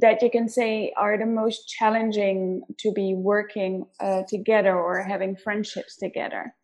that 0.00 0.20
you 0.22 0.30
can 0.30 0.48
say 0.48 0.92
are 0.96 1.16
the 1.16 1.26
most 1.26 1.68
challenging 1.68 2.62
to 2.78 2.92
be 2.92 3.14
working 3.14 3.86
uh, 4.00 4.22
together 4.28 4.76
or 4.76 5.02
having 5.02 5.36
friendships 5.36 5.96
together? 5.96 6.54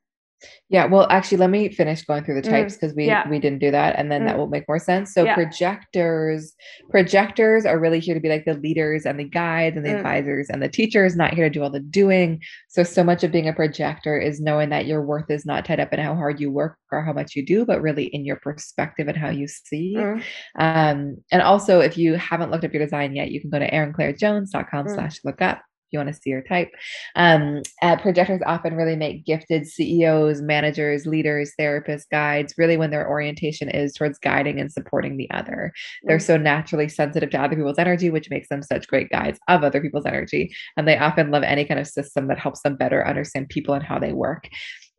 Yeah, 0.69 0.87
well, 0.87 1.07
actually, 1.11 1.39
let 1.39 1.51
me 1.51 1.69
finish 1.69 2.05
going 2.05 2.25
through 2.25 2.41
the 2.41 2.49
mm, 2.49 2.51
types 2.51 2.75
because 2.75 2.95
we 2.95 3.07
yeah. 3.07 3.29
we 3.29 3.39
didn't 3.39 3.59
do 3.59 3.71
that, 3.71 3.97
and 3.99 4.11
then 4.11 4.23
mm. 4.23 4.27
that 4.27 4.39
will 4.39 4.47
make 4.47 4.69
more 4.69 4.79
sense. 4.79 5.13
So 5.13 5.25
yeah. 5.25 5.35
projectors, 5.35 6.55
projectors 6.91 7.67
are 7.67 7.79
really 7.79 8.01
here 8.01 8.15
to 8.15 8.21
be 8.21 8.29
like 8.29 8.45
the 8.45 8.55
leaders 8.55 9.05
and 9.05 9.19
the 9.19 9.25
guides 9.25 9.77
and 9.77 9.85
the 9.85 9.91
mm. 9.91 9.97
advisors 9.97 10.49
and 10.49 10.63
the 10.63 10.69
teachers, 10.69 11.17
not 11.17 11.35
here 11.35 11.49
to 11.49 11.51
do 11.51 11.63
all 11.63 11.71
the 11.71 11.81
doing. 11.81 12.41
So 12.69 12.85
so 12.85 13.03
much 13.03 13.25
of 13.25 13.33
being 13.33 13.49
a 13.49 13.53
projector 13.53 14.19
is 14.19 14.41
knowing 14.41 14.71
that 14.71 14.87
your 14.87 15.03
worth 15.03 15.31
is 15.31 15.45
not 15.45 15.65
tied 15.65 15.81
up 15.81 15.93
in 15.93 16.01
how 16.01 16.15
hard 16.15 16.41
you 16.41 16.51
work 16.51 16.79
or 16.93 17.03
how 17.03 17.13
much 17.13 17.35
you 17.35 17.45
do, 17.45 17.65
but 17.65 17.83
really 17.83 18.05
in 18.05 18.25
your 18.25 18.37
perspective 18.37 19.09
and 19.09 19.17
how 19.17 19.31
you 19.31 19.49
see. 19.49 19.95
Mm. 19.97 20.23
Um, 20.59 21.17
and 21.33 21.43
also, 21.43 21.81
if 21.81 21.99
you 21.99 22.15
haven't 22.15 22.51
looked 22.51 22.65
up 22.65 22.73
your 22.73 22.85
design 22.85 23.17
yet, 23.17 23.31
you 23.31 23.41
can 23.41 23.51
go 23.51 23.59
to 23.59 23.71
erinclairejones.com 23.71 24.87
mm. 24.87 24.95
slash 24.95 25.21
look 25.25 25.43
up 25.43 25.63
you 25.91 25.99
want 25.99 26.09
to 26.09 26.21
see 26.21 26.31
your 26.31 26.43
type. 26.43 26.71
Um, 27.17 27.63
uh, 27.83 27.97
projectors 27.97 28.41
often 28.47 28.75
really 28.75 28.97
make 28.97 29.25
gifted 29.25 29.67
CEOs, 29.67 30.41
managers, 30.41 31.07
leaders, 31.07 31.53
therapists, 31.59 32.09
guides, 32.11 32.55
really 32.57 32.77
when 32.77 32.91
their 32.91 33.09
orientation 33.09 33.69
is 33.69 33.95
towards 33.95 34.19
guiding 34.19 34.61
and 34.61 34.73
supporting 34.73 35.17
the 35.17 35.31
other. 35.31 35.73
They're 36.05 36.19
so 36.19 36.37
naturally 36.37 36.89
sensitive 36.89 37.31
to 37.31 37.41
other 37.41 37.57
people's 37.57 37.79
energy, 37.79 38.11
which 38.11 38.31
makes 38.31 38.49
them 38.49 38.63
such 38.63 38.89
great 38.89 39.11
guides 39.11 39.39
of 39.49 39.65
other 39.65 39.81
people's 39.81 40.07
energy. 40.07 40.55
And 40.77 40.87
they 40.87 40.99
often 40.99 41.31
love 41.31 41.43
any 41.43 41.65
kind 41.65 41.81
of 41.81 41.87
system 41.87 42.29
that 42.29 42.39
helps 42.39 42.63
them 42.63 42.77
better 42.77 43.07
understand 43.07 43.49
people 43.49 43.75
and 43.75 43.85
how 43.85 43.99
they 43.99 44.13
work. 44.13 44.49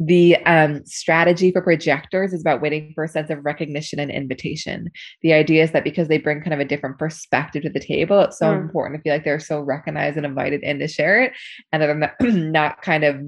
The 0.03 0.36
um, 0.48 0.84
strategy 0.84 1.51
for 1.51 1.62
projectors 1.62 2.34
is 2.34 2.41
about 2.41 2.60
waiting 2.60 2.91
for 2.96 3.03
a 3.03 3.08
sense 3.08 3.29
of 3.29 3.46
recognition 3.46 4.00
and 4.00 4.10
invitation. 4.10 4.89
The 5.22 5.34
idea 5.34 5.63
is 5.63 5.72
that 5.74 5.84
because 5.84 6.08
they 6.08 6.17
bring 6.17 6.41
kind 6.41 6.55
of 6.55 6.60
a 6.60 6.65
different 6.65 6.98
perspective 6.98 7.62
to 7.62 7.70
the 7.70 7.79
table, 7.79 8.20
it's 8.22 8.39
so 8.39 8.48
mm. 8.48 8.60
important 8.60 8.98
to 8.98 9.03
feel 9.03 9.13
like 9.13 9.24
they're 9.24 9.39
so 9.39 9.60
recognized 9.60 10.17
and 10.17 10.25
invited 10.25 10.63
in 10.63 10.79
to 10.79 10.88
share 10.88 11.22
it, 11.22 11.34
and 11.72 11.84
that 11.84 11.86
they're 11.86 11.96
not, 11.96 12.13
not 12.22 12.81
kind 12.81 13.03
of, 13.03 13.22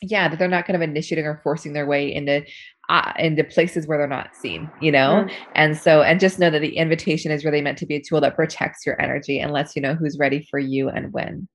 yeah, 0.00 0.28
that 0.28 0.38
they're 0.38 0.48
not 0.48 0.66
kind 0.66 0.76
of 0.76 0.88
initiating 0.88 1.26
or 1.26 1.42
forcing 1.44 1.74
their 1.74 1.86
way 1.86 2.10
into 2.10 2.42
uh, 2.88 3.12
into 3.18 3.44
places 3.44 3.86
where 3.86 3.98
they're 3.98 4.06
not 4.06 4.34
seen, 4.34 4.70
you 4.80 4.90
know? 4.90 5.26
Mm. 5.26 5.32
And 5.54 5.76
so, 5.76 6.00
and 6.00 6.18
just 6.18 6.38
know 6.38 6.48
that 6.48 6.60
the 6.60 6.78
invitation 6.78 7.30
is 7.30 7.44
really 7.44 7.60
meant 7.60 7.76
to 7.78 7.86
be 7.86 7.96
a 7.96 8.02
tool 8.02 8.22
that 8.22 8.34
protects 8.34 8.86
your 8.86 8.98
energy 8.98 9.40
and 9.40 9.52
lets 9.52 9.76
you 9.76 9.82
know 9.82 9.94
who's 9.94 10.16
ready 10.18 10.46
for 10.50 10.58
you 10.58 10.88
and 10.88 11.12
when. 11.12 11.48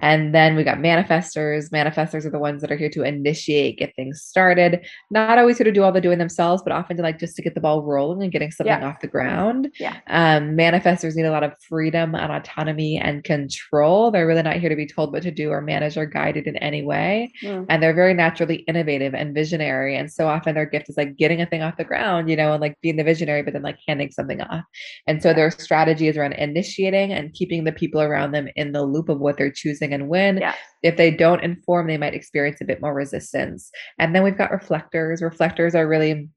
And 0.00 0.34
then 0.34 0.56
we 0.56 0.64
got 0.64 0.78
manifestors. 0.78 1.70
Manifestors 1.70 2.24
are 2.24 2.30
the 2.30 2.38
ones 2.38 2.60
that 2.62 2.70
are 2.70 2.76
here 2.76 2.90
to 2.90 3.02
initiate, 3.02 3.78
get 3.78 3.94
things 3.96 4.22
started. 4.22 4.86
Not 5.10 5.38
always 5.38 5.58
here 5.58 5.64
to 5.64 5.72
do 5.72 5.82
all 5.82 5.92
the 5.92 6.00
doing 6.00 6.18
themselves, 6.18 6.62
but 6.62 6.72
often 6.72 6.96
to 6.96 7.02
like 7.02 7.18
just 7.18 7.36
to 7.36 7.42
get 7.42 7.54
the 7.54 7.60
ball 7.60 7.82
rolling 7.82 8.22
and 8.22 8.32
getting 8.32 8.50
something 8.50 8.80
yeah. 8.80 8.86
off 8.86 9.00
the 9.00 9.08
ground. 9.08 9.68
Yeah. 9.78 9.96
Um, 10.08 10.56
manifestors 10.56 11.16
need 11.16 11.24
a 11.24 11.30
lot 11.30 11.42
of 11.42 11.52
freedom 11.68 12.14
and 12.14 12.32
autonomy 12.32 12.98
and 12.98 13.24
control. 13.24 14.10
They're 14.10 14.26
really 14.26 14.42
not 14.42 14.56
here 14.56 14.68
to 14.68 14.76
be 14.76 14.86
told 14.86 15.12
what 15.12 15.22
to 15.22 15.30
do 15.30 15.50
or 15.50 15.60
managed 15.60 15.96
or 15.96 16.06
guided 16.06 16.46
in 16.46 16.56
any 16.58 16.82
way. 16.82 17.32
Mm. 17.42 17.66
And 17.68 17.82
they're 17.82 17.94
very 17.94 18.14
naturally 18.14 18.56
innovative 18.68 19.14
and 19.14 19.34
visionary. 19.34 19.96
And 19.96 20.12
so 20.12 20.28
often 20.28 20.54
their 20.54 20.66
gift 20.66 20.88
is 20.88 20.96
like 20.96 21.16
getting 21.16 21.40
a 21.40 21.46
thing 21.46 21.62
off 21.62 21.76
the 21.76 21.84
ground, 21.84 22.30
you 22.30 22.36
know, 22.36 22.52
and 22.52 22.60
like 22.60 22.80
being 22.82 22.96
the 22.96 23.04
visionary, 23.04 23.42
but 23.42 23.52
then 23.52 23.62
like 23.62 23.78
handing 23.86 24.10
something 24.10 24.40
off. 24.42 24.64
And 25.06 25.22
so 25.22 25.34
their 25.34 25.50
strategy 25.50 26.08
is 26.08 26.16
around 26.16 26.34
initiating 26.34 27.12
and 27.12 27.32
keeping 27.32 27.64
the 27.64 27.72
people 27.72 28.00
around 28.00 28.32
them 28.32 28.48
in 28.56 28.72
the 28.72 28.84
loop 28.84 29.08
of 29.08 29.18
what 29.18 29.36
they're 29.36 29.50
choosing 29.50 29.87
and 29.92 30.08
when. 30.08 30.38
Yeah. 30.38 30.54
If 30.82 30.96
they 30.96 31.10
don't 31.10 31.42
inform, 31.42 31.86
they 31.86 31.96
might 31.96 32.14
experience 32.14 32.60
a 32.60 32.64
bit 32.64 32.80
more 32.80 32.94
resistance. 32.94 33.70
And 33.98 34.14
then 34.14 34.22
we've 34.22 34.38
got 34.38 34.50
reflectors. 34.50 35.22
Reflectors 35.22 35.74
are 35.74 35.88
really 35.88 36.28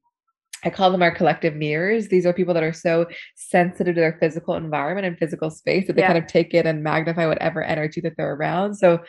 I 0.64 0.70
call 0.70 0.92
them 0.92 1.02
our 1.02 1.10
collective 1.10 1.56
mirrors. 1.56 2.08
These 2.08 2.24
are 2.24 2.32
people 2.32 2.54
that 2.54 2.62
are 2.62 2.72
so 2.72 3.06
sensitive 3.34 3.96
to 3.96 4.00
their 4.00 4.16
physical 4.20 4.54
environment 4.54 5.06
and 5.06 5.18
physical 5.18 5.50
space 5.50 5.86
that 5.86 5.96
they 5.96 6.02
yeah. 6.02 6.12
kind 6.12 6.22
of 6.22 6.28
take 6.28 6.54
it 6.54 6.66
and 6.66 6.84
magnify 6.84 7.26
whatever 7.26 7.62
energy 7.62 8.00
that 8.02 8.14
they're 8.16 8.34
around. 8.34 8.76
So 8.76 9.00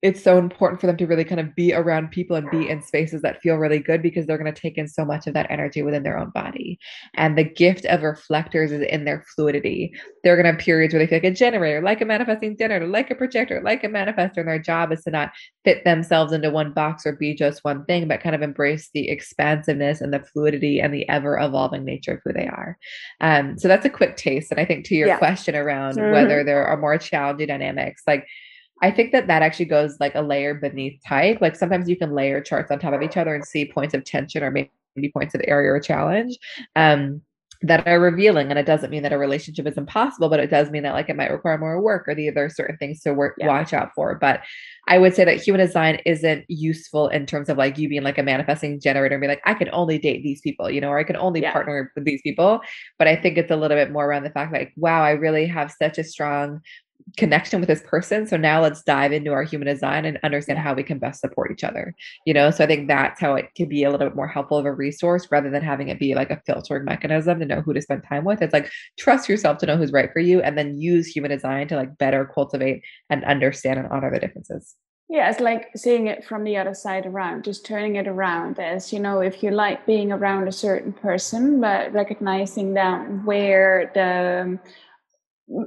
it's 0.00 0.22
so 0.22 0.38
important 0.38 0.80
for 0.80 0.86
them 0.86 0.96
to 0.96 1.06
really 1.06 1.24
kind 1.24 1.40
of 1.40 1.54
be 1.56 1.74
around 1.74 2.12
people 2.12 2.36
and 2.36 2.48
be 2.50 2.68
in 2.68 2.80
spaces 2.80 3.20
that 3.22 3.42
feel 3.42 3.56
really 3.56 3.80
good 3.80 4.00
because 4.00 4.26
they're 4.26 4.38
going 4.38 4.52
to 4.52 4.60
take 4.60 4.78
in 4.78 4.86
so 4.86 5.04
much 5.04 5.26
of 5.26 5.34
that 5.34 5.50
energy 5.50 5.82
within 5.82 6.04
their 6.04 6.16
own 6.16 6.30
body. 6.30 6.78
And 7.14 7.36
the 7.36 7.42
gift 7.42 7.84
of 7.86 8.02
reflectors 8.02 8.70
is 8.70 8.82
in 8.82 9.04
their 9.04 9.24
fluidity. 9.34 9.92
They're 10.22 10.36
going 10.36 10.44
to 10.44 10.52
have 10.52 10.60
periods 10.60 10.94
where 10.94 11.00
they 11.00 11.08
feel 11.08 11.16
like 11.16 11.24
a 11.24 11.34
generator, 11.34 11.82
like 11.82 12.00
a 12.00 12.04
manifesting 12.04 12.56
generator, 12.56 12.86
like 12.86 13.10
a 13.10 13.16
projector, 13.16 13.60
like 13.60 13.82
a 13.82 13.88
manifestor. 13.88 14.38
And 14.38 14.48
their 14.48 14.60
job 14.60 14.92
is 14.92 15.02
to 15.02 15.10
not 15.10 15.32
fit 15.64 15.84
themselves 15.84 16.32
into 16.32 16.50
one 16.50 16.72
box 16.72 17.04
or 17.04 17.16
be 17.16 17.34
just 17.34 17.64
one 17.64 17.84
thing, 17.86 18.06
but 18.06 18.22
kind 18.22 18.36
of 18.36 18.42
embrace 18.42 18.90
the 18.94 19.08
expansiveness 19.10 20.00
and 20.00 20.14
the 20.14 20.20
fluidity 20.20 20.80
and 20.80 20.94
the 20.94 21.08
ever 21.08 21.36
evolving 21.38 21.84
nature 21.84 22.12
of 22.12 22.20
who 22.24 22.32
they 22.32 22.46
are. 22.46 22.78
Um, 23.20 23.58
so 23.58 23.66
that's 23.66 23.84
a 23.84 23.90
quick 23.90 24.16
taste. 24.16 24.52
And 24.52 24.60
I 24.60 24.64
think 24.64 24.84
to 24.86 24.94
your 24.94 25.08
yeah. 25.08 25.18
question 25.18 25.56
around 25.56 25.96
mm-hmm. 25.96 26.12
whether 26.12 26.44
there 26.44 26.64
are 26.64 26.76
more 26.76 26.98
challenging 26.98 27.48
dynamics, 27.48 28.02
like 28.06 28.28
I 28.82 28.90
think 28.90 29.12
that 29.12 29.26
that 29.26 29.42
actually 29.42 29.66
goes 29.66 29.98
like 30.00 30.14
a 30.14 30.22
layer 30.22 30.54
beneath 30.54 31.00
type. 31.06 31.38
Like 31.40 31.56
sometimes 31.56 31.88
you 31.88 31.96
can 31.96 32.14
layer 32.14 32.40
charts 32.40 32.70
on 32.70 32.78
top 32.78 32.94
of 32.94 33.02
each 33.02 33.16
other 33.16 33.34
and 33.34 33.44
see 33.44 33.64
points 33.64 33.94
of 33.94 34.04
tension 34.04 34.42
or 34.42 34.50
maybe 34.50 34.70
points 35.12 35.34
of 35.34 35.40
area 35.44 35.72
or 35.72 35.80
challenge. 35.80 36.38
Um, 36.76 37.22
that 37.62 37.86
are 37.88 37.98
revealing 37.98 38.50
and 38.50 38.58
it 38.58 38.66
doesn't 38.66 38.90
mean 38.90 39.02
that 39.02 39.12
a 39.12 39.18
relationship 39.18 39.66
is 39.66 39.76
impossible 39.76 40.28
but 40.28 40.38
it 40.38 40.48
does 40.48 40.70
mean 40.70 40.84
that 40.84 40.92
like 40.92 41.08
it 41.08 41.16
might 41.16 41.32
require 41.32 41.58
more 41.58 41.80
work 41.80 42.06
or 42.06 42.14
the 42.14 42.28
other 42.28 42.48
certain 42.48 42.76
things 42.76 43.00
to 43.00 43.12
work 43.12 43.34
yeah. 43.36 43.48
watch 43.48 43.72
out 43.72 43.90
for 43.96 44.14
but 44.14 44.42
i 44.86 44.96
would 44.96 45.12
say 45.12 45.24
that 45.24 45.42
human 45.42 45.58
design 45.58 46.00
isn't 46.06 46.44
useful 46.48 47.08
in 47.08 47.26
terms 47.26 47.48
of 47.48 47.58
like 47.58 47.76
you 47.76 47.88
being 47.88 48.04
like 48.04 48.18
a 48.18 48.22
manifesting 48.22 48.78
generator 48.78 49.16
and 49.16 49.22
be 49.22 49.26
like 49.26 49.42
i 49.44 49.54
can 49.54 49.68
only 49.72 49.98
date 49.98 50.22
these 50.22 50.40
people 50.40 50.70
you 50.70 50.80
know 50.80 50.88
or 50.88 50.98
i 50.98 51.04
can 51.04 51.16
only 51.16 51.42
yeah. 51.42 51.52
partner 51.52 51.90
with 51.96 52.04
these 52.04 52.22
people 52.22 52.60
but 52.96 53.08
i 53.08 53.16
think 53.16 53.36
it's 53.36 53.50
a 53.50 53.56
little 53.56 53.76
bit 53.76 53.90
more 53.90 54.06
around 54.06 54.22
the 54.22 54.30
fact 54.30 54.52
like 54.52 54.72
wow 54.76 55.02
i 55.02 55.10
really 55.10 55.46
have 55.46 55.72
such 55.72 55.98
a 55.98 56.04
strong 56.04 56.60
connection 57.16 57.60
with 57.60 57.68
this 57.68 57.82
person. 57.82 58.26
So 58.26 58.36
now 58.36 58.62
let's 58.62 58.82
dive 58.82 59.12
into 59.12 59.32
our 59.32 59.42
human 59.42 59.66
design 59.66 60.04
and 60.04 60.18
understand 60.22 60.58
how 60.58 60.74
we 60.74 60.82
can 60.82 60.98
best 60.98 61.20
support 61.20 61.50
each 61.50 61.64
other. 61.64 61.94
You 62.26 62.34
know, 62.34 62.50
so 62.50 62.64
I 62.64 62.66
think 62.66 62.88
that's 62.88 63.20
how 63.20 63.34
it 63.34 63.48
can 63.56 63.68
be 63.68 63.84
a 63.84 63.90
little 63.90 64.06
bit 64.06 64.16
more 64.16 64.28
helpful 64.28 64.58
of 64.58 64.66
a 64.66 64.72
resource 64.72 65.26
rather 65.30 65.50
than 65.50 65.62
having 65.62 65.88
it 65.88 65.98
be 65.98 66.14
like 66.14 66.30
a 66.30 66.40
filtering 66.46 66.84
mechanism 66.84 67.40
to 67.40 67.46
know 67.46 67.60
who 67.60 67.72
to 67.74 67.82
spend 67.82 68.04
time 68.08 68.24
with. 68.24 68.42
It's 68.42 68.52
like 68.52 68.70
trust 68.98 69.28
yourself 69.28 69.58
to 69.58 69.66
know 69.66 69.76
who's 69.76 69.92
right 69.92 70.10
for 70.12 70.20
you 70.20 70.40
and 70.42 70.56
then 70.56 70.78
use 70.78 71.06
human 71.06 71.30
design 71.30 71.68
to 71.68 71.76
like 71.76 71.98
better 71.98 72.30
cultivate 72.32 72.82
and 73.10 73.24
understand 73.24 73.78
and 73.78 73.88
honor 73.88 74.10
the 74.12 74.20
differences. 74.20 74.74
Yeah, 75.10 75.30
it's 75.30 75.40
like 75.40 75.70
seeing 75.74 76.06
it 76.06 76.22
from 76.22 76.44
the 76.44 76.58
other 76.58 76.74
side 76.74 77.06
around, 77.06 77.42
just 77.42 77.64
turning 77.64 77.96
it 77.96 78.06
around 78.06 78.58
as, 78.58 78.92
you 78.92 79.00
know, 79.00 79.20
if 79.20 79.42
you 79.42 79.50
like 79.50 79.86
being 79.86 80.12
around 80.12 80.48
a 80.48 80.52
certain 80.52 80.92
person, 80.92 81.62
but 81.62 81.90
recognizing 81.94 82.74
that 82.74 83.24
where 83.24 83.90
the 83.94 84.58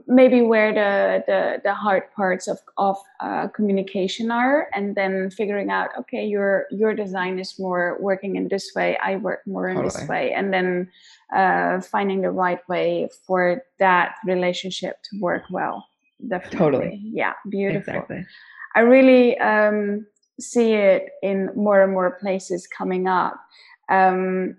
maybe 0.08 0.42
where 0.42 0.74
the, 0.74 1.24
the, 1.26 1.62
the 1.64 1.74
hard 1.74 2.04
parts 2.16 2.48
of, 2.48 2.60
of 2.78 2.98
uh, 3.20 3.48
communication 3.48 4.30
are 4.30 4.68
and 4.74 4.96
then 4.96 5.32
figuring 5.32 5.72
out 5.72 5.90
okay 5.98 6.26
your 6.26 6.68
your 6.70 6.94
design 6.94 7.40
is 7.40 7.58
more 7.58 7.98
working 8.00 8.36
in 8.36 8.48
this 8.48 8.72
way 8.76 8.98
i 9.04 9.16
work 9.16 9.42
more 9.48 9.68
in 9.68 9.76
totally. 9.76 9.92
this 9.92 10.08
way 10.08 10.34
and 10.34 10.54
then 10.54 10.90
uh, 11.36 11.82
finding 11.82 12.22
the 12.22 12.30
right 12.30 12.68
way 12.70 13.10
for 13.26 13.64
that 13.80 14.16
relationship 14.26 14.98
to 15.04 15.20
work 15.20 15.44
well. 15.50 15.88
Definitely. 16.28 16.60
Totally 16.60 17.02
yeah 17.04 17.34
beautiful. 17.50 17.94
Exactly. 17.94 18.26
i 18.76 18.82
really 18.82 19.38
um, 19.40 20.06
see 20.42 20.74
it 20.74 21.10
in 21.22 21.50
more 21.56 21.84
and 21.84 21.94
more 21.94 22.12
places 22.20 22.68
coming 22.68 23.08
up. 23.08 23.40
Um, 23.90 24.58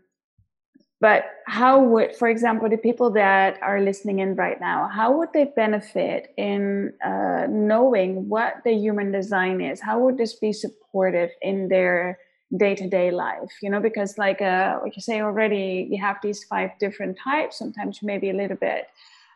but 1.02 1.24
how 1.46 1.82
would, 1.82 2.14
for 2.14 2.28
example, 2.28 2.68
the 2.68 2.76
people 2.76 3.10
that 3.10 3.58
are 3.60 3.80
listening 3.80 4.20
in 4.20 4.36
right 4.36 4.60
now, 4.60 4.78
how 4.86 5.08
would 5.16 5.32
they 5.32 5.46
benefit 5.56 6.32
in 6.36 6.92
uh, 7.04 7.48
knowing 7.50 8.28
what 8.28 8.62
the 8.64 8.72
human 8.72 9.10
design 9.10 9.60
is? 9.60 9.80
How 9.80 9.98
would 9.98 10.16
this 10.16 10.34
be 10.34 10.52
supportive 10.52 11.30
in 11.50 11.66
their 11.66 12.20
day-to-day 12.56 13.10
life? 13.10 13.50
You 13.62 13.70
know, 13.70 13.80
because 13.80 14.16
like 14.16 14.40
uh, 14.40 14.78
what 14.78 14.94
you 14.94 15.02
say 15.02 15.20
already, 15.20 15.88
you 15.90 16.00
have 16.00 16.18
these 16.22 16.44
five 16.44 16.70
different 16.78 17.18
types. 17.18 17.58
Sometimes 17.58 17.98
maybe 18.00 18.30
a 18.30 18.38
little 18.42 18.60
bit 18.68 18.86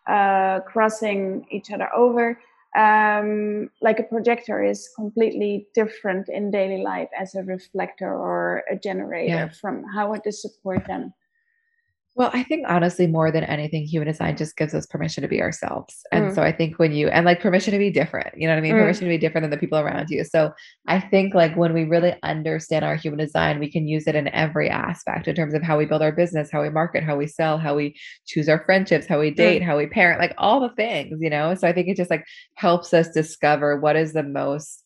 uh, 0.06 0.61
crossing 0.61 1.49
each 1.50 1.73
other 1.73 1.92
over. 1.92 2.38
Um, 2.76 3.70
like 3.82 3.99
a 3.99 4.04
projector 4.04 4.62
is 4.62 4.88
completely 4.94 5.66
different 5.75 6.28
in 6.28 6.52
daily 6.52 6.80
life 6.85 7.08
as 7.18 7.35
a 7.35 7.42
reflector 7.42 8.12
or 8.14 8.62
a 8.70 8.76
generator. 8.76 9.35
Yeah. 9.35 9.49
From 9.49 9.82
how 9.94 10.11
would 10.11 10.23
this 10.23 10.40
support 10.40 10.87
them? 10.87 11.12
Well, 12.16 12.30
I 12.32 12.44
think 12.44 12.64
honestly, 12.66 13.06
more 13.06 13.30
than 13.30 13.44
anything, 13.44 13.85
human 13.85 14.08
design 14.08 14.38
just 14.38 14.56
gives 14.56 14.73
us 14.73 14.87
permission 14.87 15.20
to 15.20 15.28
be 15.28 15.42
ourselves. 15.42 16.00
And 16.12 16.30
mm. 16.30 16.35
so 16.35 16.42
I 16.42 16.50
think 16.50 16.78
when 16.78 16.92
you, 16.92 17.08
and 17.08 17.26
like 17.26 17.40
permission 17.40 17.73
to 17.73 17.78
be 17.78 17.90
different, 17.90 18.28
you 18.35 18.46
know 18.46 18.54
what 18.54 18.58
I 18.58 18.62
mean? 18.62 18.73
Mm. 18.73 18.80
Permission 18.80 19.04
to 19.04 19.11
be 19.11 19.18
different 19.18 19.42
than 19.42 19.50
the 19.50 19.58
people 19.58 19.78
around 19.78 20.08
you. 20.08 20.25
So 20.25 20.50
I 20.88 20.99
think 20.99 21.35
like 21.35 21.54
when 21.58 21.75
we 21.75 21.85
really 21.85 22.16
understand 22.23 22.87
our 22.87 22.96
human 22.96 23.18
design, 23.18 23.58
we 23.58 23.70
can 23.70 23.87
use 23.87 24.06
it 24.06 24.14
in 24.14 24.28
every 24.28 24.70
aspect 24.70 25.28
in 25.28 25.37
terms 25.37 25.52
of 25.52 25.62
how 25.62 25.76
we 25.76 25.85
build 25.85 26.00
our 26.00 26.11
business, 26.11 26.50
how 26.50 26.62
we 26.62 26.70
market, 26.70 27.04
how 27.04 27.16
we 27.16 27.26
sell, 27.26 27.58
how 27.58 27.75
we 27.76 27.94
choose 28.25 28.49
our 28.49 28.64
friendships, 28.64 29.06
how 29.06 29.20
we 29.20 29.30
mm. 29.30 29.37
date, 29.37 29.61
mm. 29.61 29.66
how 29.66 29.76
we 29.76 29.87
parent, 29.87 30.18
like 30.18 30.32
all 30.38 30.61
the 30.61 30.75
things, 30.75 31.18
you 31.20 31.28
know? 31.28 31.54
So 31.54 31.68
I 31.68 31.75
think 31.75 31.88
it 31.88 31.99
just 31.99 32.11
like 32.11 32.25
helps 32.54 32.94
us 32.94 33.11
discover 33.11 33.78
what 33.78 33.94
is 33.94 34.14
the 34.14 34.23
most 34.23 34.82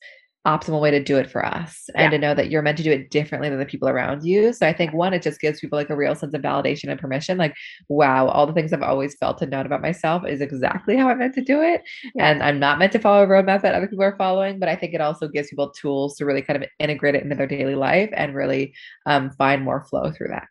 optimal 0.46 0.80
way 0.80 0.90
to 0.90 1.02
do 1.02 1.18
it 1.18 1.30
for 1.30 1.44
us 1.44 1.90
and 1.94 2.04
yeah. 2.04 2.10
to 2.10 2.18
know 2.18 2.34
that 2.34 2.48
you're 2.48 2.62
meant 2.62 2.78
to 2.78 2.82
do 2.82 2.90
it 2.90 3.10
differently 3.10 3.50
than 3.50 3.58
the 3.58 3.66
people 3.66 3.88
around 3.88 4.24
you. 4.24 4.54
So 4.54 4.66
I 4.66 4.72
think 4.72 4.94
one, 4.94 5.12
it 5.12 5.20
just 5.20 5.38
gives 5.38 5.60
people 5.60 5.78
like 5.78 5.90
a 5.90 5.96
real 5.96 6.14
sense 6.14 6.32
of 6.32 6.40
validation 6.40 6.90
and 6.90 6.98
permission. 6.98 7.36
Like, 7.36 7.54
wow, 7.88 8.26
all 8.28 8.46
the 8.46 8.54
things 8.54 8.72
I've 8.72 8.82
always 8.82 9.14
felt 9.16 9.42
and 9.42 9.50
known 9.50 9.66
about 9.66 9.82
myself 9.82 10.26
is 10.26 10.40
exactly 10.40 10.96
how 10.96 11.10
I'm 11.10 11.18
meant 11.18 11.34
to 11.34 11.44
do 11.44 11.60
it. 11.60 11.82
Yeah. 12.14 12.30
And 12.30 12.42
I'm 12.42 12.58
not 12.58 12.78
meant 12.78 12.92
to 12.92 12.98
follow 12.98 13.22
a 13.22 13.26
roadmap 13.26 13.60
that 13.62 13.74
other 13.74 13.86
people 13.86 14.04
are 14.04 14.16
following. 14.16 14.58
But 14.58 14.70
I 14.70 14.76
think 14.76 14.94
it 14.94 15.02
also 15.02 15.28
gives 15.28 15.50
people 15.50 15.70
tools 15.70 16.16
to 16.16 16.24
really 16.24 16.42
kind 16.42 16.62
of 16.62 16.68
integrate 16.78 17.14
it 17.14 17.22
into 17.22 17.36
their 17.36 17.46
daily 17.46 17.74
life 17.74 18.10
and 18.14 18.34
really 18.34 18.72
um, 19.04 19.30
find 19.32 19.62
more 19.62 19.84
flow 19.84 20.10
through 20.10 20.28
that. 20.28 20.48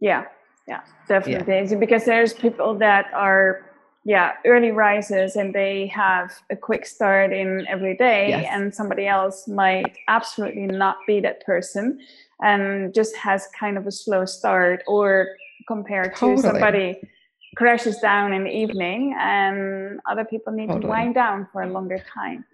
Yeah. 0.00 0.24
Yeah, 0.66 0.80
definitely. 1.08 1.52
Yeah. 1.52 1.78
Because 1.78 2.04
there's 2.04 2.32
people 2.32 2.78
that 2.78 3.06
are 3.12 3.69
yeah 4.04 4.32
early 4.46 4.70
rises 4.70 5.36
and 5.36 5.54
they 5.54 5.86
have 5.86 6.32
a 6.50 6.56
quick 6.56 6.86
start 6.86 7.32
in 7.32 7.66
every 7.68 7.96
day 7.96 8.30
yes. 8.30 8.46
and 8.50 8.74
somebody 8.74 9.06
else 9.06 9.46
might 9.46 9.96
absolutely 10.08 10.66
not 10.66 10.96
be 11.06 11.20
that 11.20 11.44
person 11.44 11.98
and 12.42 12.94
just 12.94 13.14
has 13.16 13.46
kind 13.58 13.76
of 13.76 13.86
a 13.86 13.92
slow 13.92 14.24
start 14.24 14.82
or 14.86 15.28
compared 15.68 16.14
totally. 16.14 16.36
to 16.36 16.42
somebody 16.42 17.00
crashes 17.56 17.98
down 17.98 18.32
in 18.32 18.44
the 18.44 18.50
evening 18.50 19.14
and 19.18 20.00
other 20.08 20.24
people 20.24 20.52
need 20.52 20.68
totally. 20.68 20.82
to 20.82 20.88
wind 20.88 21.14
down 21.14 21.46
for 21.52 21.62
a 21.62 21.70
longer 21.70 22.02
time 22.12 22.44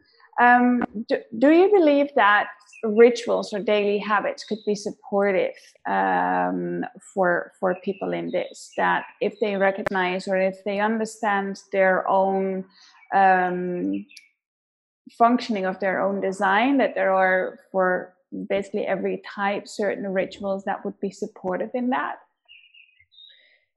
um, 0.41 0.85
do, 1.09 1.19
do 1.39 1.51
you 1.51 1.71
believe 1.71 2.09
that 2.17 2.49
rituals 2.89 3.53
or 3.53 3.61
daily 3.61 3.99
habits 3.99 4.45
could 4.45 4.59
be 4.67 4.75
supportive 4.75 5.55
um, 5.87 6.85
for 7.15 7.53
for 7.59 7.75
people 7.85 8.13
in 8.13 8.31
this. 8.31 8.73
That 8.77 9.05
if 9.21 9.35
they 9.41 9.57
recognize 9.57 10.29
or 10.29 10.37
if 10.37 10.63
they 10.65 10.81
understand 10.81 11.61
their 11.73 12.09
own 12.09 12.65
um, 13.15 14.07
functioning 15.19 15.67
of 15.67 15.79
their 15.81 16.01
own 16.01 16.21
design, 16.21 16.79
that 16.79 16.95
there 16.95 17.13
are 17.13 17.59
for 17.71 18.15
basically 18.49 18.87
every 18.87 19.23
type 19.35 19.69
certain 19.69 20.13
rituals 20.13 20.65
that 20.65 20.85
would 20.85 20.99
be 21.01 21.11
supportive 21.11 21.71
in 21.75 21.91
that. 21.91 22.17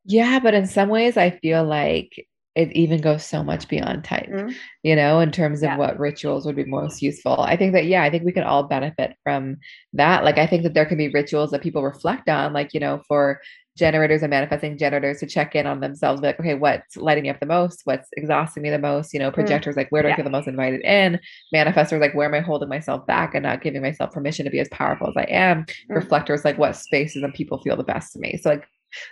Yeah, 0.05 0.39
but 0.39 0.53
in 0.53 0.65
some 0.65 0.89
ways, 0.89 1.17
I 1.17 1.29
feel 1.29 1.63
like 1.63 2.27
it 2.55 2.71
even 2.73 2.99
goes 2.99 3.23
so 3.23 3.43
much 3.43 3.67
beyond 3.67 4.03
type, 4.03 4.27
mm-hmm. 4.27 4.49
you 4.83 4.95
know, 4.95 5.19
in 5.19 5.31
terms 5.31 5.59
of 5.59 5.69
yeah. 5.69 5.77
what 5.77 5.99
rituals 5.99 6.45
would 6.45 6.55
be 6.55 6.65
most 6.65 7.01
useful. 7.01 7.39
I 7.39 7.55
think 7.55 7.73
that, 7.73 7.85
yeah, 7.85 8.03
I 8.03 8.09
think 8.09 8.23
we 8.23 8.31
can 8.31 8.43
all 8.43 8.63
benefit 8.63 9.15
from 9.23 9.57
that. 9.93 10.23
Like, 10.23 10.37
I 10.37 10.47
think 10.47 10.63
that 10.63 10.73
there 10.73 10.85
can 10.85 10.97
be 10.97 11.09
rituals 11.09 11.51
that 11.51 11.61
people 11.61 11.83
reflect 11.83 12.27
on, 12.27 12.51
like, 12.51 12.73
you 12.73 12.79
know, 12.79 13.01
for 13.07 13.39
generators 13.77 14.23
and 14.23 14.31
manifesting 14.31 14.77
generators 14.77 15.19
to 15.19 15.27
check 15.27 15.55
in 15.55 15.67
on 15.67 15.79
themselves, 15.79 16.21
like, 16.21 16.39
okay, 16.39 16.55
what's 16.55 16.97
lighting 16.97 17.23
me 17.23 17.29
up 17.29 17.39
the 17.39 17.45
most? 17.45 17.81
What's 17.85 18.09
exhausting 18.17 18.63
me 18.63 18.71
the 18.71 18.79
most? 18.79 19.13
You 19.13 19.19
know, 19.19 19.29
mm. 19.29 19.35
projectors, 19.35 19.75
mm. 19.75 19.77
like, 19.77 19.89
where 19.89 20.01
do 20.01 20.07
yeah. 20.07 20.15
I 20.15 20.17
feel 20.17 20.25
the 20.25 20.31
most 20.31 20.47
invited 20.47 20.81
in? 20.81 21.19
Manifestors, 21.55 22.01
like, 22.01 22.15
where 22.15 22.27
am 22.27 22.33
I 22.33 22.41
holding 22.41 22.67
myself 22.67 23.05
back 23.05 23.35
and 23.35 23.43
not 23.43 23.61
giving 23.61 23.81
myself 23.81 24.11
permission 24.11 24.43
to 24.45 24.51
be 24.51 24.59
as 24.59 24.67
powerful 24.69 25.07
as 25.07 25.15
I 25.15 25.27
am? 25.29 25.63
Mm. 25.63 25.95
Reflectors, 25.95 26.43
like, 26.43 26.57
what 26.57 26.75
spaces 26.75 27.23
and 27.23 27.33
people 27.33 27.61
feel 27.61 27.77
the 27.77 27.83
best 27.83 28.11
to 28.13 28.19
me? 28.19 28.37
So, 28.41 28.49
like, 28.49 28.65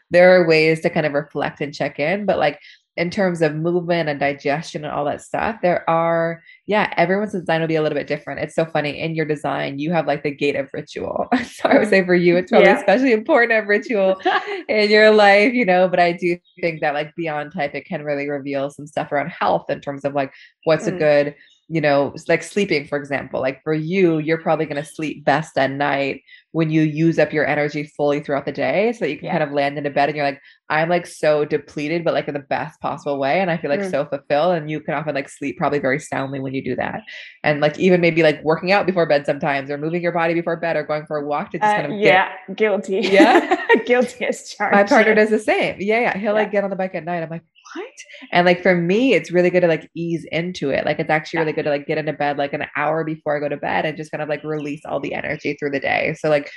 there 0.10 0.36
are 0.36 0.48
ways 0.48 0.82
to 0.82 0.90
kind 0.90 1.06
of 1.06 1.14
reflect 1.14 1.62
and 1.62 1.74
check 1.74 2.00
in, 2.00 2.26
but 2.26 2.40
like 2.40 2.60
in 2.98 3.12
terms 3.12 3.44
of 3.44 3.56
movement 3.56 4.10
and 4.10 4.20
digestion 4.20 4.84
and 4.84 4.92
all 4.92 5.06
that 5.06 5.22
stuff, 5.22 5.58
there 5.62 5.88
are, 5.88 6.42
yeah, 6.66 6.92
everyone's 6.98 7.32
design 7.32 7.62
will 7.62 7.68
be 7.68 7.76
a 7.76 7.82
little 7.84 7.98
bit 7.98 8.08
different. 8.08 8.40
It's 8.40 8.56
so 8.56 8.66
funny. 8.66 9.00
In 9.00 9.14
your 9.14 9.26
design, 9.26 9.78
you 9.78 9.92
have 9.92 10.08
like 10.08 10.24
the 10.24 10.32
gate 10.32 10.56
of 10.56 10.68
ritual. 10.74 11.28
so 11.46 11.70
I 11.70 11.78
would 11.78 11.90
say 11.90 12.04
for 12.04 12.16
you, 12.16 12.36
it's 12.38 12.50
probably 12.50 12.68
yeah. 12.68 12.80
especially 12.80 13.14
important 13.14 13.52
have 13.52 13.68
ritual 13.68 14.20
in 14.68 14.90
your 14.90 15.12
life, 15.12 15.54
you 15.54 15.64
know. 15.64 15.88
But 15.88 16.00
I 16.00 16.14
do 16.14 16.38
think 16.60 16.82
that 16.82 16.96
like 16.96 17.16
beyond 17.16 17.54
type, 17.54 17.76
it 17.76 17.86
can 17.86 18.04
really 18.04 18.28
reveal 18.28 18.72
some 18.72 18.88
stuff 18.88 19.12
around 19.12 19.30
health 19.30 19.70
in 19.70 19.80
terms 19.80 20.04
of 20.04 20.16
like 20.16 20.34
what's 20.64 20.86
mm. 20.86 20.96
a 20.96 20.98
good 20.98 21.36
you 21.70 21.82
know, 21.82 22.14
like 22.30 22.44
sleeping, 22.44 22.88
for 22.88 22.98
example, 22.98 23.42
like 23.42 23.62
for 23.64 23.74
you, 23.74 24.20
you're 24.20 24.38
probably 24.38 24.66
going 24.66 24.82
to 24.82 24.90
sleep 24.90 25.26
best 25.26 25.58
at 25.58 25.70
night 25.70 26.22
when 26.52 26.70
you 26.70 26.82
use 26.82 27.20
up 27.20 27.34
your 27.34 27.46
energy 27.46 27.84
fully 27.84 28.22
throughout 28.22 28.46
the 28.46 28.54
day 28.54 28.94
so 28.94 29.00
that 29.00 29.10
you 29.10 29.18
can 29.18 29.26
yeah. 29.26 29.34
kind 29.34 29.44
of 29.44 29.52
land 29.52 29.78
into 29.78 29.90
bed 29.90 30.08
and 30.08 30.16
you're 30.16 30.26
like, 30.26 30.42
I'm 30.70 30.88
like 30.88 31.06
so 31.06 31.44
depleted, 31.44 32.06
but 32.06 32.14
like 32.14 32.30
in 32.30 32.34
the 32.34 32.40
best 32.40 32.80
possible 32.80 33.20
way. 33.20 33.42
And 33.42 33.52
I 33.52 33.58
feel 33.58 33.70
like 33.70 33.82
mm. 33.82 33.92
so 33.92 34.06
fulfilled. 34.06 34.56
And 34.56 34.72
you 34.72 34.80
can 34.80 34.94
often 34.94 35.14
like 35.14 35.28
sleep 35.28 35.58
probably 35.58 35.80
very 35.80 36.00
soundly 36.00 36.40
when 36.40 36.54
you 36.54 36.64
do 36.64 36.76
that. 36.78 37.02
And 37.44 37.60
like 37.60 37.78
even 37.78 38.00
maybe 38.00 38.24
like 38.24 38.42
working 38.44 38.72
out 38.72 38.86
before 38.86 39.06
bed 39.06 39.26
sometimes 39.26 39.70
or 39.70 39.78
moving 39.78 40.02
your 40.02 40.14
body 40.14 40.34
before 40.34 40.56
bed 40.56 40.78
or 40.78 40.84
going 40.84 41.06
for 41.06 41.18
a 41.18 41.28
walk 41.28 41.52
to 41.52 41.60
just 41.60 41.70
uh, 41.70 41.76
kind 41.76 41.94
of 41.94 42.00
yeah, 42.00 42.30
get... 42.48 42.58
guilty. 42.58 43.00
Yeah. 43.02 43.58
guilty 43.86 44.26
as 44.26 44.50
charged. 44.50 44.74
My 44.74 44.84
partner 44.84 45.16
does 45.16 45.30
the 45.30 45.40
same. 45.40 45.76
Yeah, 45.80 46.00
yeah. 46.00 46.18
He'll 46.18 46.28
yeah. 46.28 46.32
like 46.32 46.52
get 46.52 46.64
on 46.64 46.70
the 46.70 46.78
bike 46.78 46.96
at 46.96 47.04
night. 47.04 47.24
I'm 47.24 47.30
like, 47.30 47.44
what? 47.76 47.94
And 48.32 48.46
like 48.46 48.62
for 48.62 48.76
me, 48.76 49.14
it's 49.14 49.32
really 49.32 49.50
good 49.50 49.62
to 49.62 49.68
like 49.68 49.90
ease 49.96 50.26
into 50.32 50.70
it. 50.70 50.86
Like 50.86 51.00
it's 51.00 51.10
actually 51.10 51.40
really 51.40 51.54
good 51.54 51.64
to 51.64 51.70
like 51.70 51.88
get 51.88 51.98
into 51.98 52.14
bed 52.14 52.38
like 52.38 52.54
an 52.54 52.66
hour 52.76 53.04
before 53.04 53.36
I 53.36 53.40
go 53.40 53.50
to 53.50 53.58
bed 53.58 53.86
and 53.86 53.98
just 53.98 54.12
kind 54.12 54.22
of 54.22 54.30
like 54.30 54.44
release 54.44 54.82
all 54.86 55.00
the 55.00 55.14
energy 55.14 55.56
through 55.60 55.72
the 55.72 55.80
day. 55.80 56.16
So 56.20 56.30
like 56.30 56.52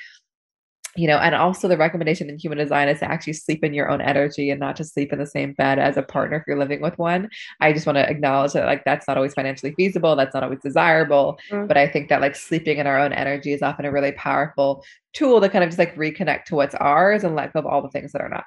you 0.97 1.07
know, 1.07 1.19
and 1.19 1.35
also 1.35 1.69
the 1.69 1.77
recommendation 1.77 2.29
in 2.29 2.39
human 2.39 2.59
design 2.59 2.89
is 2.89 2.99
to 2.99 3.11
actually 3.11 3.35
sleep 3.35 3.63
in 3.63 3.73
your 3.73 3.89
own 3.89 4.01
energy 4.01 4.51
and 4.51 4.59
not 4.59 4.75
to 4.77 4.85
sleep 4.85 5.13
in 5.13 5.21
the 5.21 5.27
same 5.27 5.53
bed 5.53 5.79
as 5.79 5.97
a 5.97 6.03
partner 6.03 6.39
if 6.39 6.43
you're 6.47 6.59
living 6.59 6.81
with 6.81 6.99
one. 6.99 7.29
I 7.61 7.73
just 7.73 7.87
want 7.87 7.97
to 7.97 8.09
acknowledge 8.09 8.55
that 8.55 8.67
like 8.67 8.85
that's 8.85 9.07
not 9.07 9.17
always 9.17 9.35
financially 9.35 9.73
feasible, 9.77 10.17
that's 10.17 10.35
not 10.35 10.43
always 10.43 10.59
desirable, 10.61 11.39
mm-hmm. 11.49 11.67
but 11.67 11.77
I 11.77 11.87
think 11.87 12.09
that 12.09 12.21
like 12.21 12.35
sleeping 12.35 12.79
in 12.79 12.89
our 12.89 12.99
own 12.99 13.13
energy 13.13 13.53
is 13.53 13.63
often 13.63 13.85
a 13.85 13.93
really 13.93 14.13
powerful 14.13 14.85
tool 15.13 15.41
to 15.41 15.49
kind 15.49 15.63
of 15.63 15.71
just 15.71 15.79
like 15.79 15.95
reconnect 15.95 16.45
to 16.47 16.57
what's 16.57 16.75
ours 16.75 17.23
and 17.23 17.37
let 17.37 17.53
go 17.53 17.61
of 17.61 17.67
all 17.67 17.83
the 17.83 17.91
things 17.91 18.11
that 18.13 18.21
are 18.21 18.29
not. 18.29 18.45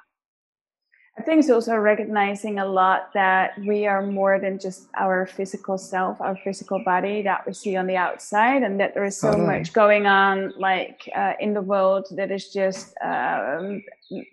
I 1.24 1.26
think 1.26 1.40
it's 1.40 1.48
also 1.48 1.74
recognizing 1.76 2.58
a 2.58 2.66
lot 2.66 3.14
that 3.14 3.58
we 3.66 3.86
are 3.86 4.02
more 4.02 4.38
than 4.38 4.58
just 4.58 4.88
our 4.94 5.24
physical 5.24 5.78
self, 5.78 6.20
our 6.20 6.36
physical 6.36 6.84
body 6.84 7.22
that 7.22 7.46
we 7.46 7.54
see 7.54 7.76
on 7.76 7.86
the 7.86 7.96
outside, 7.96 8.62
and 8.62 8.78
that 8.78 8.92
there 8.92 9.06
is 9.06 9.18
so 9.18 9.30
totally. 9.30 9.46
much 9.46 9.72
going 9.72 10.06
on, 10.06 10.52
like 10.58 11.08
uh, 11.16 11.32
in 11.40 11.54
the 11.54 11.62
world, 11.62 12.08
that 12.10 12.30
is 12.30 12.52
just 12.52 12.94
um, 13.02 13.82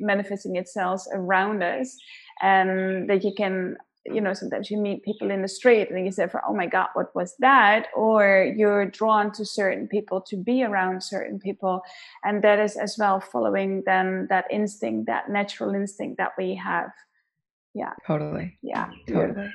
manifesting 0.02 0.58
itself 0.58 1.06
around 1.14 1.64
us, 1.64 1.98
and 2.42 3.10
that 3.10 3.24
you 3.24 3.32
can 3.38 3.78
you 4.06 4.20
know 4.20 4.34
sometimes 4.34 4.72
you 4.72 4.78
meet 4.78 5.04
people 5.04 5.30
in 5.30 5.42
the 5.42 5.48
street 5.48 5.90
and 5.90 6.06
you 6.06 6.12
say 6.12 6.28
for 6.28 6.42
oh 6.48 6.54
my 6.54 6.66
god 6.66 6.88
what 6.94 7.16
was 7.16 7.36
that? 7.40 7.88
Or 7.96 8.52
you're 8.56 8.86
drawn 8.86 9.32
to 9.34 9.46
certain 9.46 9.88
people 9.88 10.22
to 10.22 10.38
be 10.38 10.64
around 10.64 11.04
certain 11.04 11.40
people. 11.40 11.82
And 12.24 12.44
that 12.44 12.60
is 12.60 12.78
as 12.78 12.96
well 12.98 13.20
following 13.20 13.84
then 13.86 14.28
that 14.30 14.46
instinct 14.52 15.08
that 15.08 15.30
natural 15.30 15.76
instinct 15.76 16.18
that 16.18 16.32
we 16.38 16.56
have. 16.56 16.90
Yeah. 17.74 17.94
Totally. 18.06 18.58
Yeah. 18.62 18.90
Totally. 19.08 19.50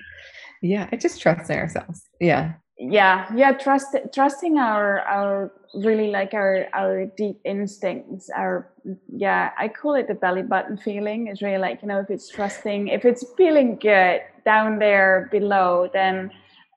Yeah. 0.63 0.89
It 0.93 1.01
just 1.01 1.21
trusting 1.21 1.59
ourselves. 1.59 2.03
Yeah. 2.21 2.55
Yeah. 2.79 3.31
Yeah 3.35 3.53
trust 3.53 3.97
trusting 4.15 4.59
our 4.59 5.01
our 5.01 5.53
really 5.77 6.11
like 6.11 6.35
our 6.35 6.67
our 6.73 7.07
deep 7.17 7.39
instincts 7.45 8.31
our 8.31 8.73
yeah 9.09 9.51
i 9.59 9.69
call 9.69 9.95
it 9.95 10.09
the 10.09 10.15
belly 10.15 10.43
button 10.43 10.77
feeling. 10.77 11.27
It's 11.29 11.43
really 11.43 11.59
like 11.59 11.83
you 11.83 11.89
know 11.89 12.01
if 12.01 12.11
it's 12.11 12.29
trusting 12.29 12.89
if 12.89 13.05
it's 13.05 13.25
feeling 13.37 13.77
good 13.77 14.21
down 14.45 14.79
there 14.79 15.29
below 15.31 15.91
then 15.93 16.31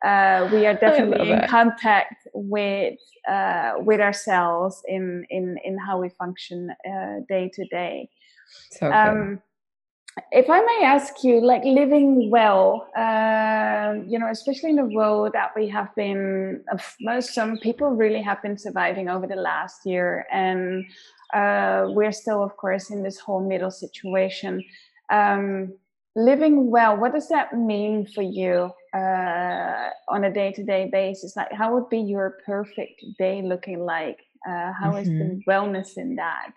uh, 0.04 0.50
we 0.54 0.66
are 0.66 0.76
definitely 0.76 1.30
in 1.30 1.46
contact 1.48 2.28
with 2.34 2.98
uh, 3.28 3.74
with 3.80 4.00
ourselves 4.00 4.82
in 4.88 5.26
in 5.30 5.58
in 5.64 5.78
how 5.78 6.00
we 6.00 6.10
function 6.10 6.70
uh, 6.86 7.16
day 7.28 7.52
to 7.54 7.66
day. 7.66 8.10
So 8.72 8.92
um, 8.92 9.42
if 10.32 10.50
I 10.50 10.62
may 10.62 10.86
ask 10.86 11.24
you, 11.24 11.42
like 11.42 11.64
living 11.64 12.30
well, 12.30 12.90
uh, 12.96 13.96
you 14.08 14.18
know, 14.20 14.30
especially 14.30 14.72
in 14.72 14.76
the 14.76 14.86
world 14.86 15.34
that 15.34 15.52
we 15.56 15.68
have 15.70 15.94
been, 15.96 16.64
most 17.02 17.34
some 17.34 17.58
people 17.58 17.90
really 17.92 18.22
have 18.22 18.42
been 18.42 18.58
surviving 18.58 19.10
over 19.10 19.28
the 19.28 19.36
last 19.36 19.86
year, 19.86 20.26
and 20.32 20.86
uh, 21.34 21.86
we're 21.90 22.12
still, 22.12 22.44
of 22.44 22.56
course, 22.58 22.90
in 22.90 23.04
this 23.04 23.20
whole 23.20 23.48
middle 23.48 23.72
situation. 23.72 24.64
Um, 25.12 25.74
living 26.16 26.70
well, 26.70 26.98
what 26.98 27.14
does 27.14 27.30
that 27.30 27.54
mean 27.54 28.06
for 28.06 28.22
you 28.22 28.72
uh, 28.96 29.90
on 30.08 30.24
a 30.24 30.34
day-to-day 30.34 30.90
basis? 30.92 31.36
Like, 31.36 31.52
how 31.52 31.74
would 31.74 31.90
be 31.90 32.00
your 32.00 32.38
perfect 32.46 33.04
day 33.18 33.42
looking 33.42 33.80
like? 33.80 34.20
Uh, 34.48 34.72
how 34.74 34.92
mm-hmm. 34.92 34.98
is 34.98 35.08
the 35.08 35.14
mm-hmm. 35.14 35.50
wellness 35.50 35.98
in 35.98 36.16
that? 36.16 36.52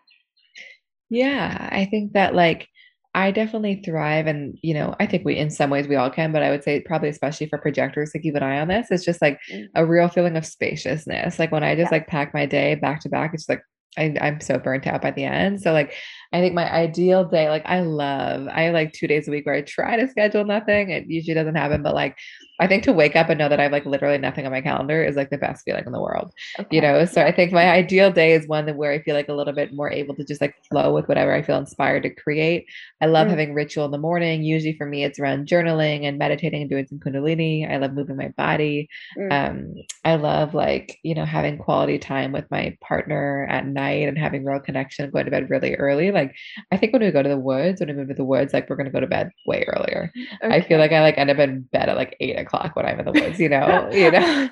Yeah, 1.11 1.69
I 1.71 1.85
think 1.85 2.15
that 2.15 2.35
like 2.35 2.69
I 3.15 3.31
definitely 3.31 3.83
thrive. 3.85 4.27
And, 4.27 4.59
you 4.63 4.73
know, 4.73 4.95
I 4.99 5.07
think 5.07 5.25
we, 5.25 5.37
in 5.37 5.51
some 5.51 5.69
ways, 5.69 5.87
we 5.87 5.97
all 5.97 6.11
can, 6.11 6.33
but 6.33 6.43
I 6.43 6.51
would 6.51 6.65
say 6.65 6.81
probably 6.81 7.11
especially 7.11 7.47
for 7.47 7.59
projectors 7.59 8.11
to 8.13 8.19
keep 8.19 8.35
an 8.35 8.43
eye 8.43 8.61
on 8.61 8.69
this, 8.69 8.91
it's 8.91 9.05
just 9.05 9.21
like 9.21 9.39
mm. 9.53 9.67
a 9.75 9.85
real 9.85 10.09
feeling 10.09 10.37
of 10.37 10.47
spaciousness. 10.47 11.39
Like 11.39 11.53
when 11.53 11.63
I 11.63 11.75
just 11.75 11.93
yeah. 11.93 11.99
like 11.99 12.07
pack 12.07 12.33
my 12.33 12.47
day 12.47 12.75
back 12.75 13.01
to 13.01 13.11
back, 13.11 13.35
it's 13.35 13.49
like 13.49 13.63
I, 13.99 14.15
I'm 14.21 14.41
so 14.41 14.59
burnt 14.59 14.87
out 14.87 15.03
by 15.03 15.11
the 15.11 15.25
end. 15.25 15.61
So 15.61 15.73
like 15.73 15.93
I 16.33 16.41
think 16.41 16.55
my 16.55 16.71
ideal 16.73 17.27
day, 17.27 17.51
like 17.51 17.67
I 17.67 17.81
love, 17.81 18.49
I 18.49 18.71
like 18.71 18.95
two 18.95 19.07
days 19.07 19.29
a 19.29 19.31
week 19.31 19.45
where 19.45 19.57
I 19.57 19.61
try 19.63 19.97
to 19.97 20.09
schedule 20.09 20.45
nothing. 20.45 20.89
It 20.89 21.05
usually 21.09 21.35
doesn't 21.35 21.55
happen, 21.55 21.83
but 21.83 21.95
like 21.95 22.17
I 22.63 22.67
think 22.67 22.83
to 22.85 22.93
wake 22.93 23.15
up 23.15 23.29
and 23.29 23.39
know 23.39 23.49
that 23.51 23.61
I 23.61 23.65
have 23.65 23.73
like 23.73 23.85
literally 23.85 24.19
nothing 24.19 24.47
on 24.47 24.53
my 24.53 24.63
calendar 24.63 25.05
is 25.05 25.17
like 25.17 25.29
the 25.31 25.39
best 25.39 25.65
feeling 25.65 25.85
in 25.85 25.93
the 25.93 26.01
world. 26.01 26.33
Okay. 26.59 26.77
You 26.77 26.81
know, 26.81 27.05
so 27.05 27.23
I 27.23 27.33
think 27.33 27.53
my 27.53 27.71
ideal 27.71 28.11
day 28.11 28.33
is 28.33 28.49
one 28.49 28.67
that 28.67 28.77
where 28.77 28.93
I 28.93 29.03
feel 29.03 29.15
like 29.15 29.29
a 29.29 29.35
little 29.35 29.53
bit 29.53 29.75
more 29.75 29.91
able 29.91 30.15
to 30.15 30.25
just 30.25 30.41
like 30.41 30.55
flow 30.71 30.95
with 30.95 31.09
whatever 31.09 31.35
I 31.35 31.43
feel 31.43 31.59
inspired 31.59 32.05
to 32.05 32.11
create. 32.11 32.67
I 33.03 33.07
love 33.07 33.27
mm. 33.27 33.31
having 33.31 33.53
ritual 33.53 33.85
in 33.85 33.91
the 33.91 33.99
morning. 33.99 34.43
Usually 34.43 34.77
for 34.77 34.87
me, 34.87 35.05
it's 35.05 35.19
around 35.19 35.47
journaling 35.47 36.09
and 36.09 36.19
meditating 36.19 36.63
and 36.63 36.71
doing 36.71 36.87
some 36.87 36.99
kundalini. 36.99 37.71
I 37.71 37.77
love 37.77 37.93
moving 37.93 38.17
my 38.17 38.29
body. 38.29 38.89
Mm. 39.19 39.33
Um, 39.33 39.75
I 40.05 40.15
love 40.15 40.55
like, 40.55 40.99
you 41.03 41.15
know, 41.15 41.27
having 41.27 41.59
quality 41.59 41.99
time 41.99 42.33
with 42.33 42.51
my 42.51 42.77
partner 42.81 43.47
at 43.51 43.67
night 43.67 44.09
and 44.09 44.17
having 44.17 44.45
real 44.45 44.61
connection, 44.61 45.05
and 45.05 45.13
going 45.13 45.27
to 45.27 45.31
bed 45.31 45.51
really 45.51 45.75
early. 45.75 46.11
Like 46.11 46.23
like 46.23 46.37
I 46.71 46.77
think 46.77 46.93
when 46.93 47.03
we 47.03 47.11
go 47.11 47.23
to 47.23 47.29
the 47.29 47.37
woods, 47.37 47.81
when 47.81 47.89
we 47.89 47.95
move 47.95 48.09
to 48.09 48.15
the 48.15 48.25
woods, 48.25 48.53
like 48.53 48.69
we're 48.69 48.77
gonna 48.77 48.91
go 48.91 49.01
to 49.01 49.07
bed 49.07 49.31
way 49.47 49.65
earlier. 49.69 50.13
Okay. 50.43 50.55
I 50.55 50.61
feel 50.61 50.79
like 50.79 50.93
I 50.93 51.01
like 51.01 51.19
end 51.19 51.31
up 51.31 51.39
in 51.39 51.63
bed 51.73 51.89
at 51.89 51.97
like 51.97 52.17
eight 52.21 52.39
o'clock 52.39 52.52
when 52.75 52.87
I'm 52.87 52.99
in 53.01 53.07
the 53.07 53.13
woods, 53.13 53.39
you 53.41 53.49
know, 53.49 53.89
you 53.93 54.11
know. 54.11 54.49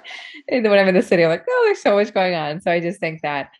and 0.48 0.64
when 0.68 0.78
I'm 0.78 0.88
in 0.88 0.94
the 0.94 1.02
city, 1.02 1.24
I'm 1.24 1.30
like, 1.30 1.44
oh, 1.48 1.62
there's 1.66 1.82
so 1.82 1.96
much 1.96 2.12
going 2.14 2.34
on. 2.34 2.60
So 2.60 2.70
I 2.70 2.80
just 2.80 3.00
think 3.00 3.22
that 3.22 3.50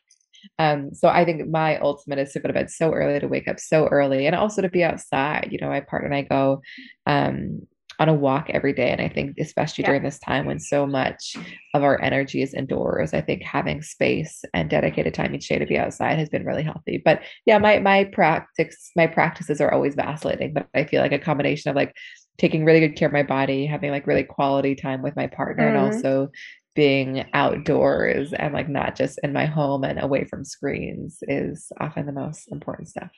um, 0.58 0.94
so 0.94 1.08
I 1.08 1.24
think 1.24 1.48
my 1.48 1.78
ultimate 1.78 2.18
is 2.18 2.32
to 2.32 2.40
go 2.40 2.48
to 2.48 2.54
bed 2.54 2.70
so 2.70 2.92
early 2.92 3.20
to 3.20 3.28
wake 3.28 3.46
up 3.46 3.60
so 3.60 3.86
early 3.88 4.26
and 4.26 4.34
also 4.34 4.62
to 4.62 4.70
be 4.70 4.82
outside. 4.82 5.48
You 5.50 5.58
know, 5.58 5.68
my 5.68 5.80
partner 5.80 6.06
and 6.08 6.16
I 6.16 6.22
go 6.22 6.62
um 7.06 7.66
on 8.00 8.08
a 8.08 8.14
walk 8.14 8.48
every 8.48 8.72
day. 8.72 8.90
And 8.90 9.00
I 9.00 9.08
think, 9.08 9.36
especially 9.38 9.82
yeah. 9.82 9.88
during 9.88 10.02
this 10.02 10.18
time 10.18 10.46
when 10.46 10.58
so 10.58 10.86
much 10.86 11.36
of 11.74 11.82
our 11.82 12.00
energy 12.00 12.40
is 12.40 12.54
indoors, 12.54 13.12
I 13.12 13.20
think 13.20 13.42
having 13.42 13.82
space 13.82 14.42
and 14.54 14.70
dedicated 14.70 15.12
time 15.12 15.34
each 15.34 15.48
day 15.48 15.58
to 15.58 15.66
be 15.66 15.76
outside 15.76 16.18
has 16.18 16.30
been 16.30 16.46
really 16.46 16.62
healthy. 16.62 17.00
But 17.04 17.20
yeah, 17.44 17.58
my 17.58 17.78
my 17.78 18.04
practice 18.04 18.90
my 18.96 19.06
practices 19.06 19.60
are 19.60 19.72
always 19.72 19.94
vacillating, 19.94 20.54
but 20.54 20.66
I 20.74 20.84
feel 20.84 21.02
like 21.02 21.12
a 21.12 21.18
combination 21.18 21.68
of 21.68 21.76
like 21.76 21.94
taking 22.40 22.64
really 22.64 22.80
good 22.80 22.96
care 22.96 23.06
of 23.06 23.12
my 23.12 23.22
body, 23.22 23.66
having 23.66 23.90
like 23.90 24.06
really 24.06 24.24
quality 24.24 24.74
time 24.74 25.02
with 25.02 25.14
my 25.14 25.26
partner, 25.26 25.66
mm-hmm. 25.68 25.76
and 25.76 25.94
also 25.94 26.30
being 26.74 27.26
outdoors 27.34 28.32
and 28.32 28.54
like 28.54 28.68
not 28.68 28.96
just 28.96 29.18
in 29.22 29.32
my 29.32 29.44
home 29.44 29.84
and 29.84 30.00
away 30.00 30.24
from 30.24 30.44
screens 30.44 31.18
is 31.22 31.70
often 31.80 32.06
the 32.06 32.12
most 32.12 32.50
important 32.50 32.88
stuff 32.88 33.10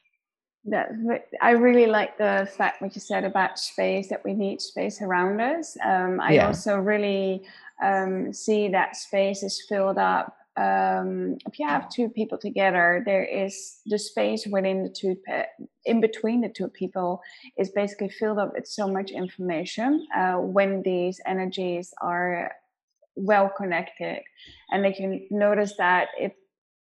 that 0.65 0.91
I 1.41 1.51
really 1.51 1.87
like 1.87 2.17
the 2.19 2.49
fact 2.57 2.81
what 2.81 2.95
you 2.95 3.01
said 3.01 3.25
about 3.25 3.59
space 3.59 4.09
that 4.11 4.25
we 4.25 4.33
need 4.33 4.61
space 4.61 5.03
around 5.03 5.41
us. 5.41 5.77
Um, 5.85 6.21
I 6.21 6.35
yeah. 6.35 6.47
also 6.47 6.79
really 6.79 7.43
um, 7.83 8.33
see 8.33 8.69
that 8.69 8.97
space 8.97 9.43
is 9.43 9.65
filled 9.69 9.99
up. 9.99 10.37
Um, 10.57 11.39
if 11.47 11.59
you 11.59 11.67
have 11.67 11.89
two 11.89 12.09
people 12.11 12.39
together, 12.39 13.03
there 13.07 13.25
is 13.25 13.81
the 13.87 13.99
space 13.99 14.47
within 14.47 14.83
the 14.83 14.91
two, 14.91 15.17
in 15.85 16.01
between 16.01 16.43
the 16.43 16.49
two 16.49 16.69
people, 16.69 17.21
is 17.57 17.71
basically 17.71 18.11
filled 18.11 18.39
up 18.39 18.53
with 18.55 18.67
so 18.67 18.87
much 18.87 19.11
information. 19.11 20.07
Uh, 20.17 20.35
when 20.35 20.83
these 20.83 21.21
energies 21.27 21.95
are 22.03 22.53
well 23.17 23.51
connected, 23.57 24.21
and 24.71 24.85
they 24.85 24.93
can 24.93 25.27
notice 25.31 25.75
that 25.79 26.09
it 26.19 26.37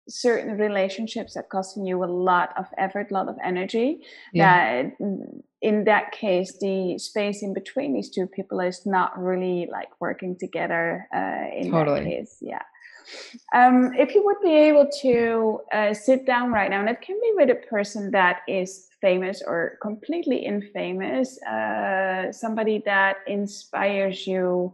certain 0.09 0.57
relationships 0.57 1.33
that 1.33 1.49
costing 1.49 1.85
you 1.85 2.03
a 2.03 2.05
lot 2.05 2.53
of 2.57 2.65
effort, 2.77 3.11
a 3.11 3.13
lot 3.13 3.27
of 3.27 3.35
energy. 3.43 3.99
Yeah. 4.33 4.83
That 4.83 5.41
in 5.61 5.83
that 5.85 6.11
case, 6.11 6.57
the 6.59 6.97
space 6.97 7.41
in 7.41 7.53
between 7.53 7.93
these 7.93 8.09
two 8.09 8.27
people 8.27 8.59
is 8.59 8.85
not 8.85 9.17
really 9.17 9.67
like 9.71 9.89
working 9.99 10.37
together. 10.39 11.07
Uh, 11.13 11.45
in 11.55 11.71
totally. 11.71 11.99
that 11.99 12.09
case, 12.09 12.37
yeah. 12.41 12.61
Um, 13.53 13.93
if 13.93 14.13
you 14.13 14.23
would 14.25 14.41
be 14.41 14.53
able 14.53 14.89
to 15.01 15.59
uh, 15.71 15.93
sit 15.93 16.25
down 16.25 16.51
right 16.51 16.69
now, 16.69 16.81
and 16.81 16.89
it 16.89 17.01
can 17.01 17.19
be 17.21 17.31
with 17.35 17.49
a 17.49 17.67
person 17.67 18.11
that 18.11 18.41
is 18.47 18.89
famous 19.01 19.41
or 19.45 19.77
completely 19.81 20.37
infamous, 20.37 21.41
uh, 21.43 22.31
somebody 22.31 22.81
that 22.85 23.17
inspires 23.27 24.25
you 24.27 24.73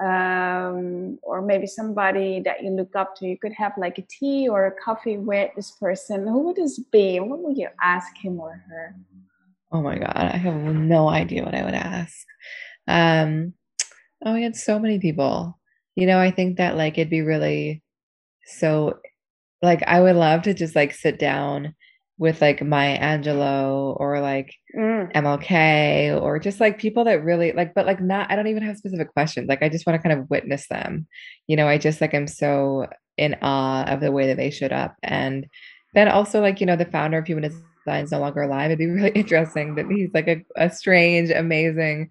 um, 0.00 1.18
or 1.22 1.42
maybe 1.42 1.66
somebody 1.66 2.40
that 2.44 2.62
you 2.62 2.70
look 2.70 2.94
up 2.94 3.16
to. 3.16 3.26
You 3.26 3.38
could 3.38 3.52
have 3.52 3.72
like 3.76 3.98
a 3.98 4.06
tea 4.08 4.48
or 4.48 4.66
a 4.66 4.72
coffee 4.72 5.18
with 5.18 5.50
this 5.56 5.72
person. 5.72 6.26
Who 6.26 6.40
would 6.44 6.56
this 6.56 6.78
be? 6.78 7.18
What 7.20 7.40
would 7.40 7.56
you 7.56 7.68
ask 7.82 8.16
him 8.16 8.38
or 8.40 8.62
her? 8.68 8.94
Oh 9.72 9.82
my 9.82 9.98
god, 9.98 10.16
I 10.16 10.36
have 10.36 10.54
no 10.54 11.08
idea 11.08 11.44
what 11.44 11.54
I 11.54 11.64
would 11.64 11.74
ask. 11.74 12.26
Um, 12.86 13.52
oh, 14.24 14.34
we 14.34 14.42
had 14.42 14.56
so 14.56 14.78
many 14.78 14.98
people. 14.98 15.57
You 15.98 16.06
know, 16.06 16.20
I 16.20 16.30
think 16.30 16.58
that 16.58 16.76
like 16.76 16.96
it'd 16.96 17.10
be 17.10 17.22
really 17.22 17.82
so 18.44 19.00
like 19.62 19.82
I 19.84 20.00
would 20.00 20.14
love 20.14 20.42
to 20.42 20.54
just 20.54 20.76
like 20.76 20.94
sit 20.94 21.18
down 21.18 21.74
with 22.18 22.40
like 22.40 22.62
Maya 22.62 23.00
Angelou 23.00 23.98
or 23.98 24.20
like 24.20 24.54
mm. 24.76 25.12
MLK 25.12 26.22
or 26.22 26.38
just 26.38 26.60
like 26.60 26.78
people 26.78 27.02
that 27.04 27.24
really 27.24 27.50
like, 27.50 27.74
but 27.74 27.84
like 27.84 28.00
not, 28.00 28.30
I 28.30 28.36
don't 28.36 28.46
even 28.46 28.62
have 28.62 28.76
specific 28.76 29.12
questions. 29.12 29.48
Like 29.48 29.60
I 29.60 29.68
just 29.68 29.86
want 29.88 30.00
to 30.00 30.08
kind 30.08 30.20
of 30.20 30.30
witness 30.30 30.68
them. 30.68 31.08
You 31.48 31.56
know, 31.56 31.66
I 31.66 31.78
just 31.78 32.00
like 32.00 32.14
I'm 32.14 32.28
so 32.28 32.86
in 33.16 33.36
awe 33.42 33.82
of 33.84 33.98
the 34.00 34.12
way 34.12 34.28
that 34.28 34.36
they 34.36 34.50
showed 34.50 34.72
up. 34.72 34.94
And 35.02 35.48
then 35.94 36.06
also 36.06 36.40
like, 36.40 36.60
you 36.60 36.66
know, 36.66 36.76
the 36.76 36.84
founder 36.84 37.18
of 37.18 37.26
Human 37.26 37.50
Design 37.50 38.04
is 38.04 38.12
no 38.12 38.20
longer 38.20 38.42
alive. 38.42 38.66
It'd 38.66 38.78
be 38.78 38.86
really 38.86 39.10
interesting 39.16 39.74
that 39.74 39.86
he's 39.90 40.10
like 40.14 40.28
a, 40.28 40.44
a 40.54 40.70
strange, 40.70 41.30
amazing. 41.30 42.08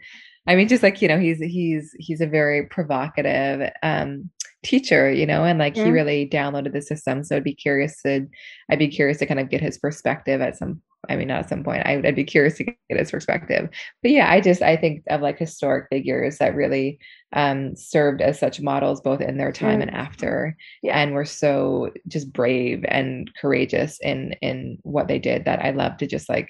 I 0.48 0.56
mean, 0.56 0.68
just 0.68 0.84
like, 0.84 1.02
you 1.02 1.08
know, 1.08 1.20
he's 1.20 1.40
he's 1.40 1.94
he's 2.00 2.22
a 2.22 2.28
very 2.28 2.66
provocative 2.68 3.72
um 3.84 4.30
teacher, 4.64 5.12
you 5.12 5.26
know, 5.26 5.44
and 5.44 5.60
like 5.60 5.76
mm-hmm. 5.76 5.86
he 5.86 5.92
really 5.92 6.28
downloaded 6.28 6.74
the 6.74 6.82
system. 6.82 7.24
So 7.24 7.38
I'd 7.38 7.44
be 7.44 7.54
curious 7.54 8.02
to, 8.02 8.28
I'd 8.70 8.80
be 8.80 8.88
curious 8.88 9.18
to 9.20 9.26
kind 9.26 9.40
of 9.40 9.50
get 9.50 9.62
his 9.62 9.78
perspective 9.78 10.42
at 10.42 10.58
some, 10.58 10.82
I 11.10 11.16
mean, 11.16 11.28
not 11.28 11.40
at 11.40 11.50
some 11.50 11.64
point, 11.64 11.86
I, 11.86 11.98
would 11.98 12.16
be 12.16 12.24
curious 12.24 12.58
to 12.58 12.64
get 12.64 12.76
his 12.90 13.12
perspective. 13.12 13.70
But 14.02 14.12
yeah, 14.12 14.32
I 14.32 14.42
just, 14.42 14.62
I 14.62 14.76
think 14.76 15.04
of 15.10 15.22
like 15.22 15.38
historic 15.38 15.88
figures 15.90 16.40
that 16.40 16.56
really 16.56 17.00
um, 17.34 17.76
served 17.76 18.22
as 18.22 18.40
such 18.40 18.60
models 18.60 19.00
both 19.00 19.22
in 19.22 19.38
their 19.38 19.52
time 19.52 19.80
mm-hmm. 19.80 19.84
and 19.84 19.92
after. 19.92 20.58
Yeah. 20.82 20.98
And 20.98 21.14
were 21.14 21.26
so 21.26 21.92
just 22.08 22.34
brave 22.34 22.84
and 22.88 23.32
courageous 23.40 24.00
in, 24.02 24.34
in 24.42 24.80
what 24.82 25.08
they 25.08 25.20
did 25.20 25.46
that 25.46 25.64
I 25.64 25.72
love 25.72 25.98
to 25.98 26.08
just 26.08 26.30
like 26.30 26.50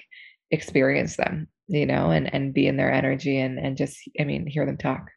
experience 0.50 1.16
them, 1.16 1.46
you 1.68 1.86
know, 1.86 2.10
and, 2.10 2.32
and 2.34 2.52
be 2.54 2.66
in 2.66 2.76
their 2.76 2.92
energy 2.92 3.38
and, 3.38 3.58
and 3.58 3.76
just, 3.76 3.96
I 4.18 4.24
mean, 4.24 4.46
hear 4.46 4.66
them 4.66 4.78
talk. 4.78 5.10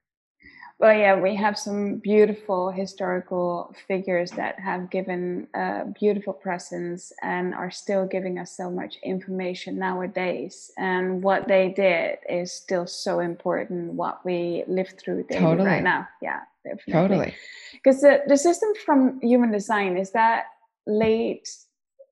Well, 0.80 0.98
yeah, 0.98 1.20
we 1.20 1.36
have 1.36 1.60
some 1.60 1.98
beautiful 1.98 2.72
historical 2.72 3.72
figures 3.88 4.32
that 4.32 4.60
have 4.60 4.90
given 4.90 5.48
a 5.54 5.86
beautiful 5.86 6.34
presence 6.34 7.12
and 7.22 7.54
are 7.54 7.70
still 7.70 8.08
giving 8.08 8.40
us 8.40 8.58
so 8.58 8.72
much 8.72 8.98
information 9.04 9.78
nowadays. 9.78 10.72
And 10.80 11.22
what 11.22 11.48
they 11.48 11.70
did 11.70 12.18
is 12.28 12.52
still 12.52 12.88
so 12.88 13.20
important. 13.20 13.94
What 13.94 14.26
we 14.26 14.64
live 14.68 14.96
through 14.98 15.26
totally. 15.32 15.70
right 15.70 15.84
now, 15.84 16.08
yeah, 16.20 16.40
definitely. 16.66 16.94
Totally. 16.94 17.36
Because 17.74 18.02
the 18.02 18.24
the 18.26 18.38
system 18.38 18.70
from 18.84 19.22
Human 19.22 19.52
Design 19.52 19.98
is 19.98 20.10
that 20.14 20.46
late 20.88 21.48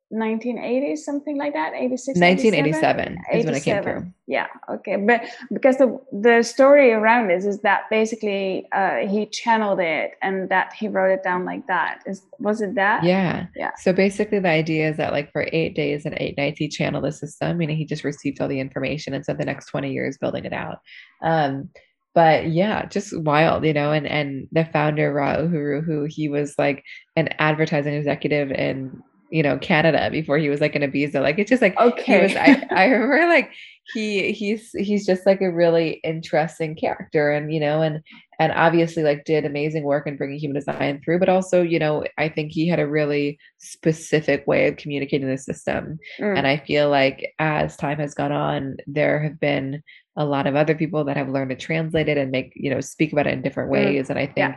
1980 0.09 0.95
something 0.95 1.37
like 1.37 1.53
that 1.53 1.73
86 1.73 2.19
1987 2.19 3.17
is 3.31 3.45
when 3.45 3.55
it 3.55 3.63
came 3.63 3.83
through. 3.83 4.11
Yeah 4.27 4.47
okay 4.69 4.95
but 4.95 5.21
because 5.53 5.77
the 5.77 5.99
the 6.11 6.41
story 6.41 6.91
around 6.91 7.27
this 7.27 7.45
is 7.45 7.61
that 7.61 7.83
basically 7.89 8.67
uh, 8.71 9.07
he 9.07 9.27
channeled 9.27 9.79
it 9.79 10.11
and 10.21 10.49
that 10.49 10.73
he 10.73 10.87
wrote 10.87 11.11
it 11.11 11.23
down 11.23 11.45
like 11.45 11.65
that. 11.67 12.01
Is 12.05 12.23
was 12.39 12.61
it 12.61 12.75
that? 12.75 13.03
Yeah. 13.03 13.47
Yeah. 13.55 13.71
So 13.77 13.93
basically 13.93 14.39
the 14.39 14.49
idea 14.49 14.89
is 14.89 14.97
that 14.97 15.11
like 15.11 15.31
for 15.31 15.47
eight 15.51 15.75
days 15.75 16.05
and 16.05 16.15
eight 16.17 16.37
nights 16.37 16.59
he 16.59 16.67
channeled 16.67 17.03
the 17.03 17.11
system 17.11 17.57
meaning 17.57 17.77
he 17.77 17.85
just 17.85 18.03
received 18.03 18.41
all 18.41 18.47
the 18.47 18.59
information 18.59 19.13
and 19.13 19.23
spent 19.23 19.39
the 19.39 19.45
next 19.45 19.67
20 19.67 19.91
years 19.91 20.17
building 20.17 20.45
it 20.45 20.53
out. 20.53 20.79
Um 21.21 21.69
but 22.15 22.49
yeah, 22.49 22.85
just 22.87 23.17
wild, 23.21 23.63
you 23.63 23.73
know. 23.73 23.91
And 23.91 24.07
and 24.07 24.47
the 24.51 24.65
founder 24.65 25.13
Ra 25.13 25.39
Uru, 25.39 25.81
who 25.81 26.05
he 26.05 26.27
was 26.27 26.55
like 26.57 26.83
an 27.15 27.29
advertising 27.39 27.93
executive 27.93 28.51
in 28.51 29.01
you 29.31 29.43
know 29.43 29.57
Canada 29.57 30.09
before 30.11 30.37
he 30.37 30.49
was 30.49 30.61
like 30.61 30.75
an 30.75 30.81
Ibiza. 30.81 31.21
Like 31.21 31.39
it's 31.39 31.49
just 31.49 31.61
like 31.61 31.77
okay. 31.77 32.23
Was, 32.23 32.35
I, 32.35 32.65
I 32.71 32.85
remember 32.85 33.27
like 33.27 33.51
he 33.93 34.31
he's 34.31 34.71
he's 34.73 35.05
just 35.05 35.25
like 35.25 35.41
a 35.41 35.51
really 35.51 35.99
interesting 36.03 36.75
character, 36.75 37.31
and 37.31 37.53
you 37.53 37.59
know, 37.59 37.81
and 37.81 38.01
and 38.39 38.51
obviously 38.51 39.03
like 39.03 39.25
did 39.25 39.45
amazing 39.45 39.83
work 39.83 40.07
in 40.07 40.17
bringing 40.17 40.39
human 40.39 40.55
design 40.55 41.01
through, 41.03 41.19
but 41.19 41.29
also 41.29 41.61
you 41.61 41.79
know 41.79 42.05
I 42.17 42.29
think 42.29 42.51
he 42.51 42.67
had 42.67 42.79
a 42.79 42.87
really 42.87 43.39
specific 43.57 44.45
way 44.47 44.67
of 44.67 44.77
communicating 44.77 45.27
the 45.27 45.37
system, 45.37 45.99
mm. 46.19 46.37
and 46.37 46.47
I 46.47 46.57
feel 46.57 46.89
like 46.89 47.33
as 47.39 47.77
time 47.77 47.99
has 47.99 48.13
gone 48.13 48.31
on, 48.31 48.77
there 48.87 49.21
have 49.21 49.39
been 49.39 49.83
a 50.15 50.25
lot 50.25 50.47
of 50.47 50.55
other 50.55 50.75
people 50.75 51.05
that 51.05 51.17
have 51.17 51.29
learned 51.29 51.49
to 51.49 51.55
translate 51.55 52.09
it 52.09 52.17
and 52.17 52.29
make 52.29 52.51
you 52.55 52.69
know 52.69 52.81
speak 52.81 53.13
about 53.13 53.25
it 53.25 53.33
in 53.33 53.41
different 53.41 53.69
mm. 53.69 53.73
ways 53.73 54.07
mm. 54.07 54.09
and 54.09 54.19
i 54.19 54.25
think 54.25 54.37
yeah 54.37 54.55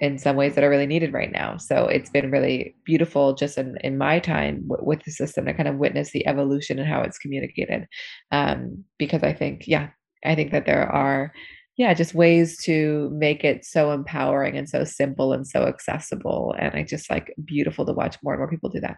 in 0.00 0.18
some 0.18 0.34
ways 0.34 0.54
that 0.54 0.64
are 0.64 0.70
really 0.70 0.86
needed 0.86 1.12
right 1.12 1.30
now. 1.30 1.58
So 1.58 1.86
it's 1.86 2.10
been 2.10 2.30
really 2.30 2.74
beautiful 2.84 3.34
just 3.34 3.58
in, 3.58 3.76
in 3.84 3.98
my 3.98 4.18
time 4.18 4.66
w- 4.66 4.84
with 4.84 5.04
the 5.04 5.12
system 5.12 5.44
to 5.44 5.54
kind 5.54 5.68
of 5.68 5.76
witness 5.76 6.10
the 6.10 6.26
evolution 6.26 6.78
and 6.78 6.88
how 6.88 7.02
it's 7.02 7.18
communicated. 7.18 7.86
Um, 8.32 8.84
because 8.98 9.22
I 9.22 9.34
think, 9.34 9.64
yeah, 9.66 9.90
I 10.24 10.34
think 10.34 10.52
that 10.52 10.64
there 10.64 10.90
are, 10.90 11.32
yeah, 11.76 11.92
just 11.94 12.14
ways 12.14 12.56
to 12.64 13.10
make 13.12 13.44
it 13.44 13.64
so 13.64 13.92
empowering 13.92 14.56
and 14.56 14.68
so 14.68 14.84
simple 14.84 15.32
and 15.34 15.46
so 15.46 15.66
accessible. 15.66 16.54
And 16.58 16.74
I 16.74 16.82
just 16.82 17.10
like 17.10 17.34
beautiful 17.44 17.84
to 17.84 17.92
watch 17.92 18.16
more 18.22 18.32
and 18.32 18.40
more 18.40 18.50
people 18.50 18.70
do 18.70 18.80
that. 18.80 18.96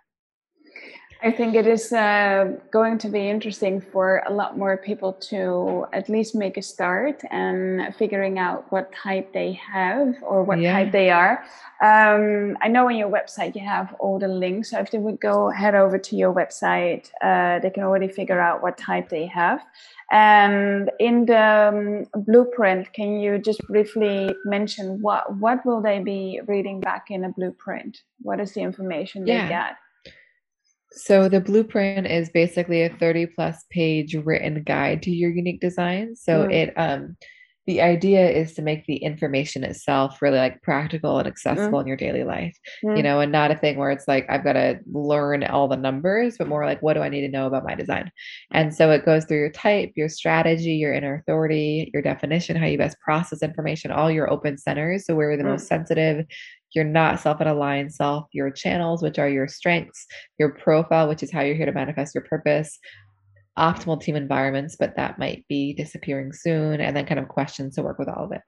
I 1.24 1.30
think 1.30 1.54
it 1.54 1.68
is 1.68 1.92
uh, 1.92 2.56
going 2.72 2.98
to 2.98 3.08
be 3.08 3.30
interesting 3.30 3.80
for 3.80 4.24
a 4.26 4.32
lot 4.32 4.58
more 4.58 4.76
people 4.76 5.12
to 5.30 5.86
at 5.92 6.08
least 6.08 6.34
make 6.34 6.56
a 6.56 6.62
start 6.62 7.22
and 7.30 7.94
figuring 7.94 8.40
out 8.40 8.70
what 8.72 8.92
type 8.92 9.32
they 9.32 9.52
have 9.52 10.16
or 10.22 10.42
what 10.42 10.60
yeah. 10.60 10.72
type 10.72 10.90
they 10.90 11.10
are. 11.10 11.44
Um, 11.80 12.58
I 12.60 12.66
know 12.66 12.88
on 12.88 12.96
your 12.96 13.08
website 13.08 13.54
you 13.54 13.60
have 13.60 13.94
all 14.00 14.18
the 14.18 14.26
links. 14.26 14.70
So 14.70 14.80
if 14.80 14.90
they 14.90 14.98
would 14.98 15.20
go 15.20 15.48
head 15.48 15.76
over 15.76 15.96
to 15.96 16.16
your 16.16 16.34
website, 16.34 17.08
uh, 17.22 17.60
they 17.60 17.70
can 17.70 17.84
already 17.84 18.08
figure 18.08 18.40
out 18.40 18.60
what 18.60 18.76
type 18.76 19.08
they 19.08 19.26
have. 19.26 19.60
And 20.10 20.90
in 20.98 21.26
the 21.26 22.08
um, 22.14 22.24
blueprint, 22.24 22.92
can 22.94 23.20
you 23.20 23.38
just 23.38 23.60
briefly 23.68 24.34
mention 24.44 25.00
what 25.00 25.36
what 25.36 25.64
will 25.64 25.80
they 25.80 26.00
be 26.00 26.40
reading 26.48 26.80
back 26.80 27.10
in 27.10 27.24
a 27.24 27.30
blueprint? 27.30 28.02
What 28.22 28.40
is 28.40 28.54
the 28.54 28.60
information 28.60 29.24
yeah. 29.24 29.42
they 29.42 29.48
get? 29.48 29.76
So 30.94 31.28
the 31.28 31.40
blueprint 31.40 32.06
is 32.06 32.30
basically 32.30 32.82
a 32.82 32.90
30 32.90 33.26
plus 33.26 33.64
page 33.70 34.14
written 34.14 34.62
guide 34.62 35.02
to 35.02 35.10
your 35.10 35.30
unique 35.30 35.60
design. 35.60 36.14
So 36.16 36.46
mm. 36.46 36.52
it 36.52 36.74
um 36.76 37.16
the 37.66 37.80
idea 37.80 38.28
is 38.28 38.54
to 38.54 38.62
make 38.62 38.84
the 38.86 38.96
information 38.96 39.62
itself 39.62 40.20
really 40.20 40.38
like 40.38 40.60
practical 40.62 41.18
and 41.18 41.28
accessible 41.28 41.78
mm. 41.78 41.82
in 41.82 41.86
your 41.86 41.96
daily 41.96 42.24
life 42.24 42.56
mm. 42.84 42.96
you 42.96 43.02
know 43.02 43.20
and 43.20 43.30
not 43.30 43.50
a 43.50 43.56
thing 43.56 43.76
where 43.76 43.90
it's 43.90 44.08
like 44.08 44.26
i've 44.28 44.44
got 44.44 44.54
to 44.54 44.78
learn 44.92 45.44
all 45.44 45.68
the 45.68 45.76
numbers 45.76 46.36
but 46.38 46.48
more 46.48 46.64
like 46.64 46.82
what 46.82 46.94
do 46.94 47.00
i 47.00 47.08
need 47.08 47.20
to 47.20 47.28
know 47.28 47.46
about 47.46 47.64
my 47.64 47.74
design 47.74 48.10
and 48.52 48.74
so 48.74 48.90
it 48.90 49.04
goes 49.04 49.24
through 49.24 49.38
your 49.38 49.50
type 49.50 49.92
your 49.94 50.08
strategy 50.08 50.72
your 50.72 50.92
inner 50.92 51.14
authority 51.14 51.90
your 51.92 52.02
definition 52.02 52.56
how 52.56 52.66
you 52.66 52.78
best 52.78 52.98
process 53.00 53.42
information 53.42 53.90
all 53.90 54.10
your 54.10 54.30
open 54.30 54.58
centers 54.58 55.06
so 55.06 55.14
where 55.14 55.28
you're 55.30 55.38
the 55.38 55.44
mm. 55.44 55.50
most 55.50 55.66
sensitive 55.66 56.26
you're 56.74 56.84
not 56.84 57.20
self 57.20 57.38
and 57.40 57.48
aligned 57.48 57.92
self 57.92 58.26
your 58.32 58.50
channels 58.50 59.02
which 59.02 59.18
are 59.18 59.28
your 59.28 59.46
strengths 59.46 60.06
your 60.38 60.50
profile 60.50 61.08
which 61.08 61.22
is 61.22 61.30
how 61.30 61.40
you're 61.40 61.56
here 61.56 61.66
to 61.66 61.72
manifest 61.72 62.14
your 62.14 62.24
purpose 62.24 62.78
optimal 63.58 64.00
team 64.00 64.16
environments, 64.16 64.76
but 64.76 64.96
that 64.96 65.18
might 65.18 65.46
be 65.48 65.74
disappearing 65.74 66.32
soon, 66.32 66.80
and 66.80 66.96
then 66.96 67.06
kind 67.06 67.20
of 67.20 67.28
questions 67.28 67.74
to 67.76 67.82
work 67.82 67.98
with 67.98 68.08
all 68.08 68.24
of 68.24 68.32
it. 68.32 68.40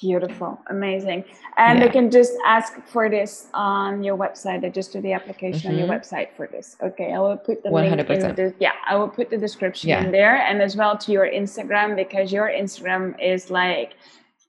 Beautiful, 0.00 0.58
amazing. 0.70 1.24
And 1.56 1.78
yeah. 1.78 1.86
they 1.86 1.92
can 1.92 2.10
just 2.10 2.32
ask 2.44 2.80
for 2.86 3.10
this 3.10 3.48
on 3.54 4.02
your 4.02 4.16
website. 4.16 4.62
They 4.62 4.70
just 4.70 4.92
do 4.92 5.00
the 5.00 5.12
application 5.12 5.60
mm-hmm. 5.60 5.68
on 5.68 5.78
your 5.78 5.88
mm-hmm. 5.88 5.96
website 5.96 6.32
for 6.36 6.46
this. 6.46 6.76
Okay, 6.82 7.12
I 7.12 7.18
will 7.18 7.36
put 7.36 7.62
the 7.62 7.68
100%. 7.68 8.08
link 8.08 8.10
in 8.10 8.34
the 8.34 8.54
yeah, 8.58 8.72
I 8.88 8.96
will 8.96 9.08
put 9.08 9.30
the 9.30 9.38
description 9.38 9.90
yeah. 9.90 10.04
in 10.04 10.10
there 10.10 10.36
and 10.36 10.62
as 10.62 10.76
well 10.76 10.96
to 10.98 11.12
your 11.12 11.28
Instagram 11.28 11.96
because 11.96 12.32
your 12.32 12.48
Instagram 12.48 13.20
is 13.22 13.50
like 13.50 13.94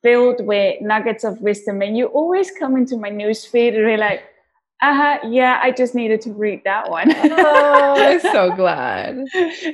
filled 0.01 0.45
with 0.45 0.81
nuggets 0.81 1.23
of 1.23 1.41
wisdom 1.41 1.81
and 1.81 1.97
you 1.97 2.05
always 2.07 2.51
come 2.51 2.77
into 2.77 2.95
my 2.97 3.09
newsfeed 3.09 3.69
and 3.69 3.77
you're 3.77 3.97
like 3.97 4.23
uh-huh 4.89 5.19
yeah 5.29 5.59
i 5.61 5.71
just 5.71 5.95
needed 5.95 6.21
to 6.21 6.31
read 6.33 6.61
that 6.63 6.89
one. 6.89 7.11
Oh 7.15 7.95
i'm 7.97 8.19
so 8.19 8.51
glad. 8.61 9.17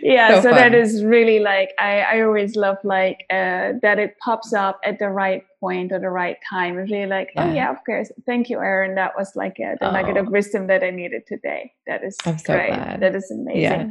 Yeah 0.02 0.36
so, 0.36 0.50
so 0.50 0.56
that 0.56 0.74
is 0.74 1.04
really 1.04 1.40
like 1.40 1.74
i 1.80 2.02
i 2.02 2.22
always 2.22 2.56
love 2.56 2.78
like 2.84 3.26
uh 3.30 3.74
that 3.82 4.00
it 4.00 4.18
pops 4.20 4.54
up 4.54 4.80
at 4.84 5.00
the 5.00 5.10
right 5.10 5.44
point 5.62 5.94
at 5.94 6.02
the 6.02 6.10
right 6.10 6.38
time. 6.50 6.78
And 6.78 6.90
really 6.92 7.06
like 7.06 7.30
oh 7.38 7.54
yeah. 7.54 7.72
of 7.72 7.78
course. 7.86 8.12
Thank 8.26 8.50
you 8.50 8.60
erin. 8.60 8.96
That 8.96 9.14
was 9.18 9.34
like 9.36 9.58
uh, 9.60 9.76
the 9.80 9.90
oh. 9.90 9.92
nugget 9.92 10.18
of 10.18 10.28
wisdom 10.28 10.68
that 10.68 10.84
i 10.84 10.90
needed 10.90 11.24
today. 11.28 11.72
That 11.88 12.04
is 12.04 12.18
so 12.24 12.32
great. 12.32 12.68
glad. 12.68 13.00
that 13.02 13.16
is 13.16 13.32
amazing. 13.32 13.62
Yeah. 13.62 13.90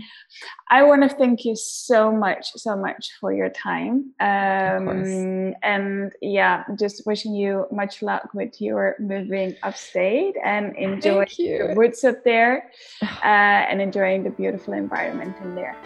i 0.69 0.83
want 0.83 1.03
to 1.03 1.09
thank 1.09 1.45
you 1.45 1.57
so 1.57 2.13
much 2.13 2.53
so 2.57 2.77
much 2.77 3.11
for 3.21 3.33
your 3.33 3.49
time. 3.49 4.13
Um, 4.21 5.55
and 5.63 6.13
yeah 6.21 6.65
just 6.79 7.07
wishing 7.07 7.35
you 7.35 7.67
much 7.71 8.03
luck 8.03 8.29
with 8.35 8.61
your 8.61 8.97
moving 8.99 9.55
upstate 9.63 10.35
and 10.45 10.77
enjoy 10.77 11.25
the 11.39 11.75
woods 11.77 12.05
up 12.05 12.25
there 12.25 12.71
uh, 13.03 13.25
and 13.25 13.81
enjoying 13.81 14.25
the 14.25 14.31
beautiful 14.31 14.75
environment 14.75 15.37
in 15.43 15.55
there. 15.55 15.77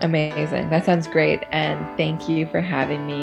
Amazing. 0.00 0.70
That 0.70 0.84
sounds 0.84 1.06
great. 1.06 1.44
And 1.52 1.96
thank 1.96 2.28
you 2.28 2.46
for 2.46 2.60
having 2.60 3.06
me 3.06 3.22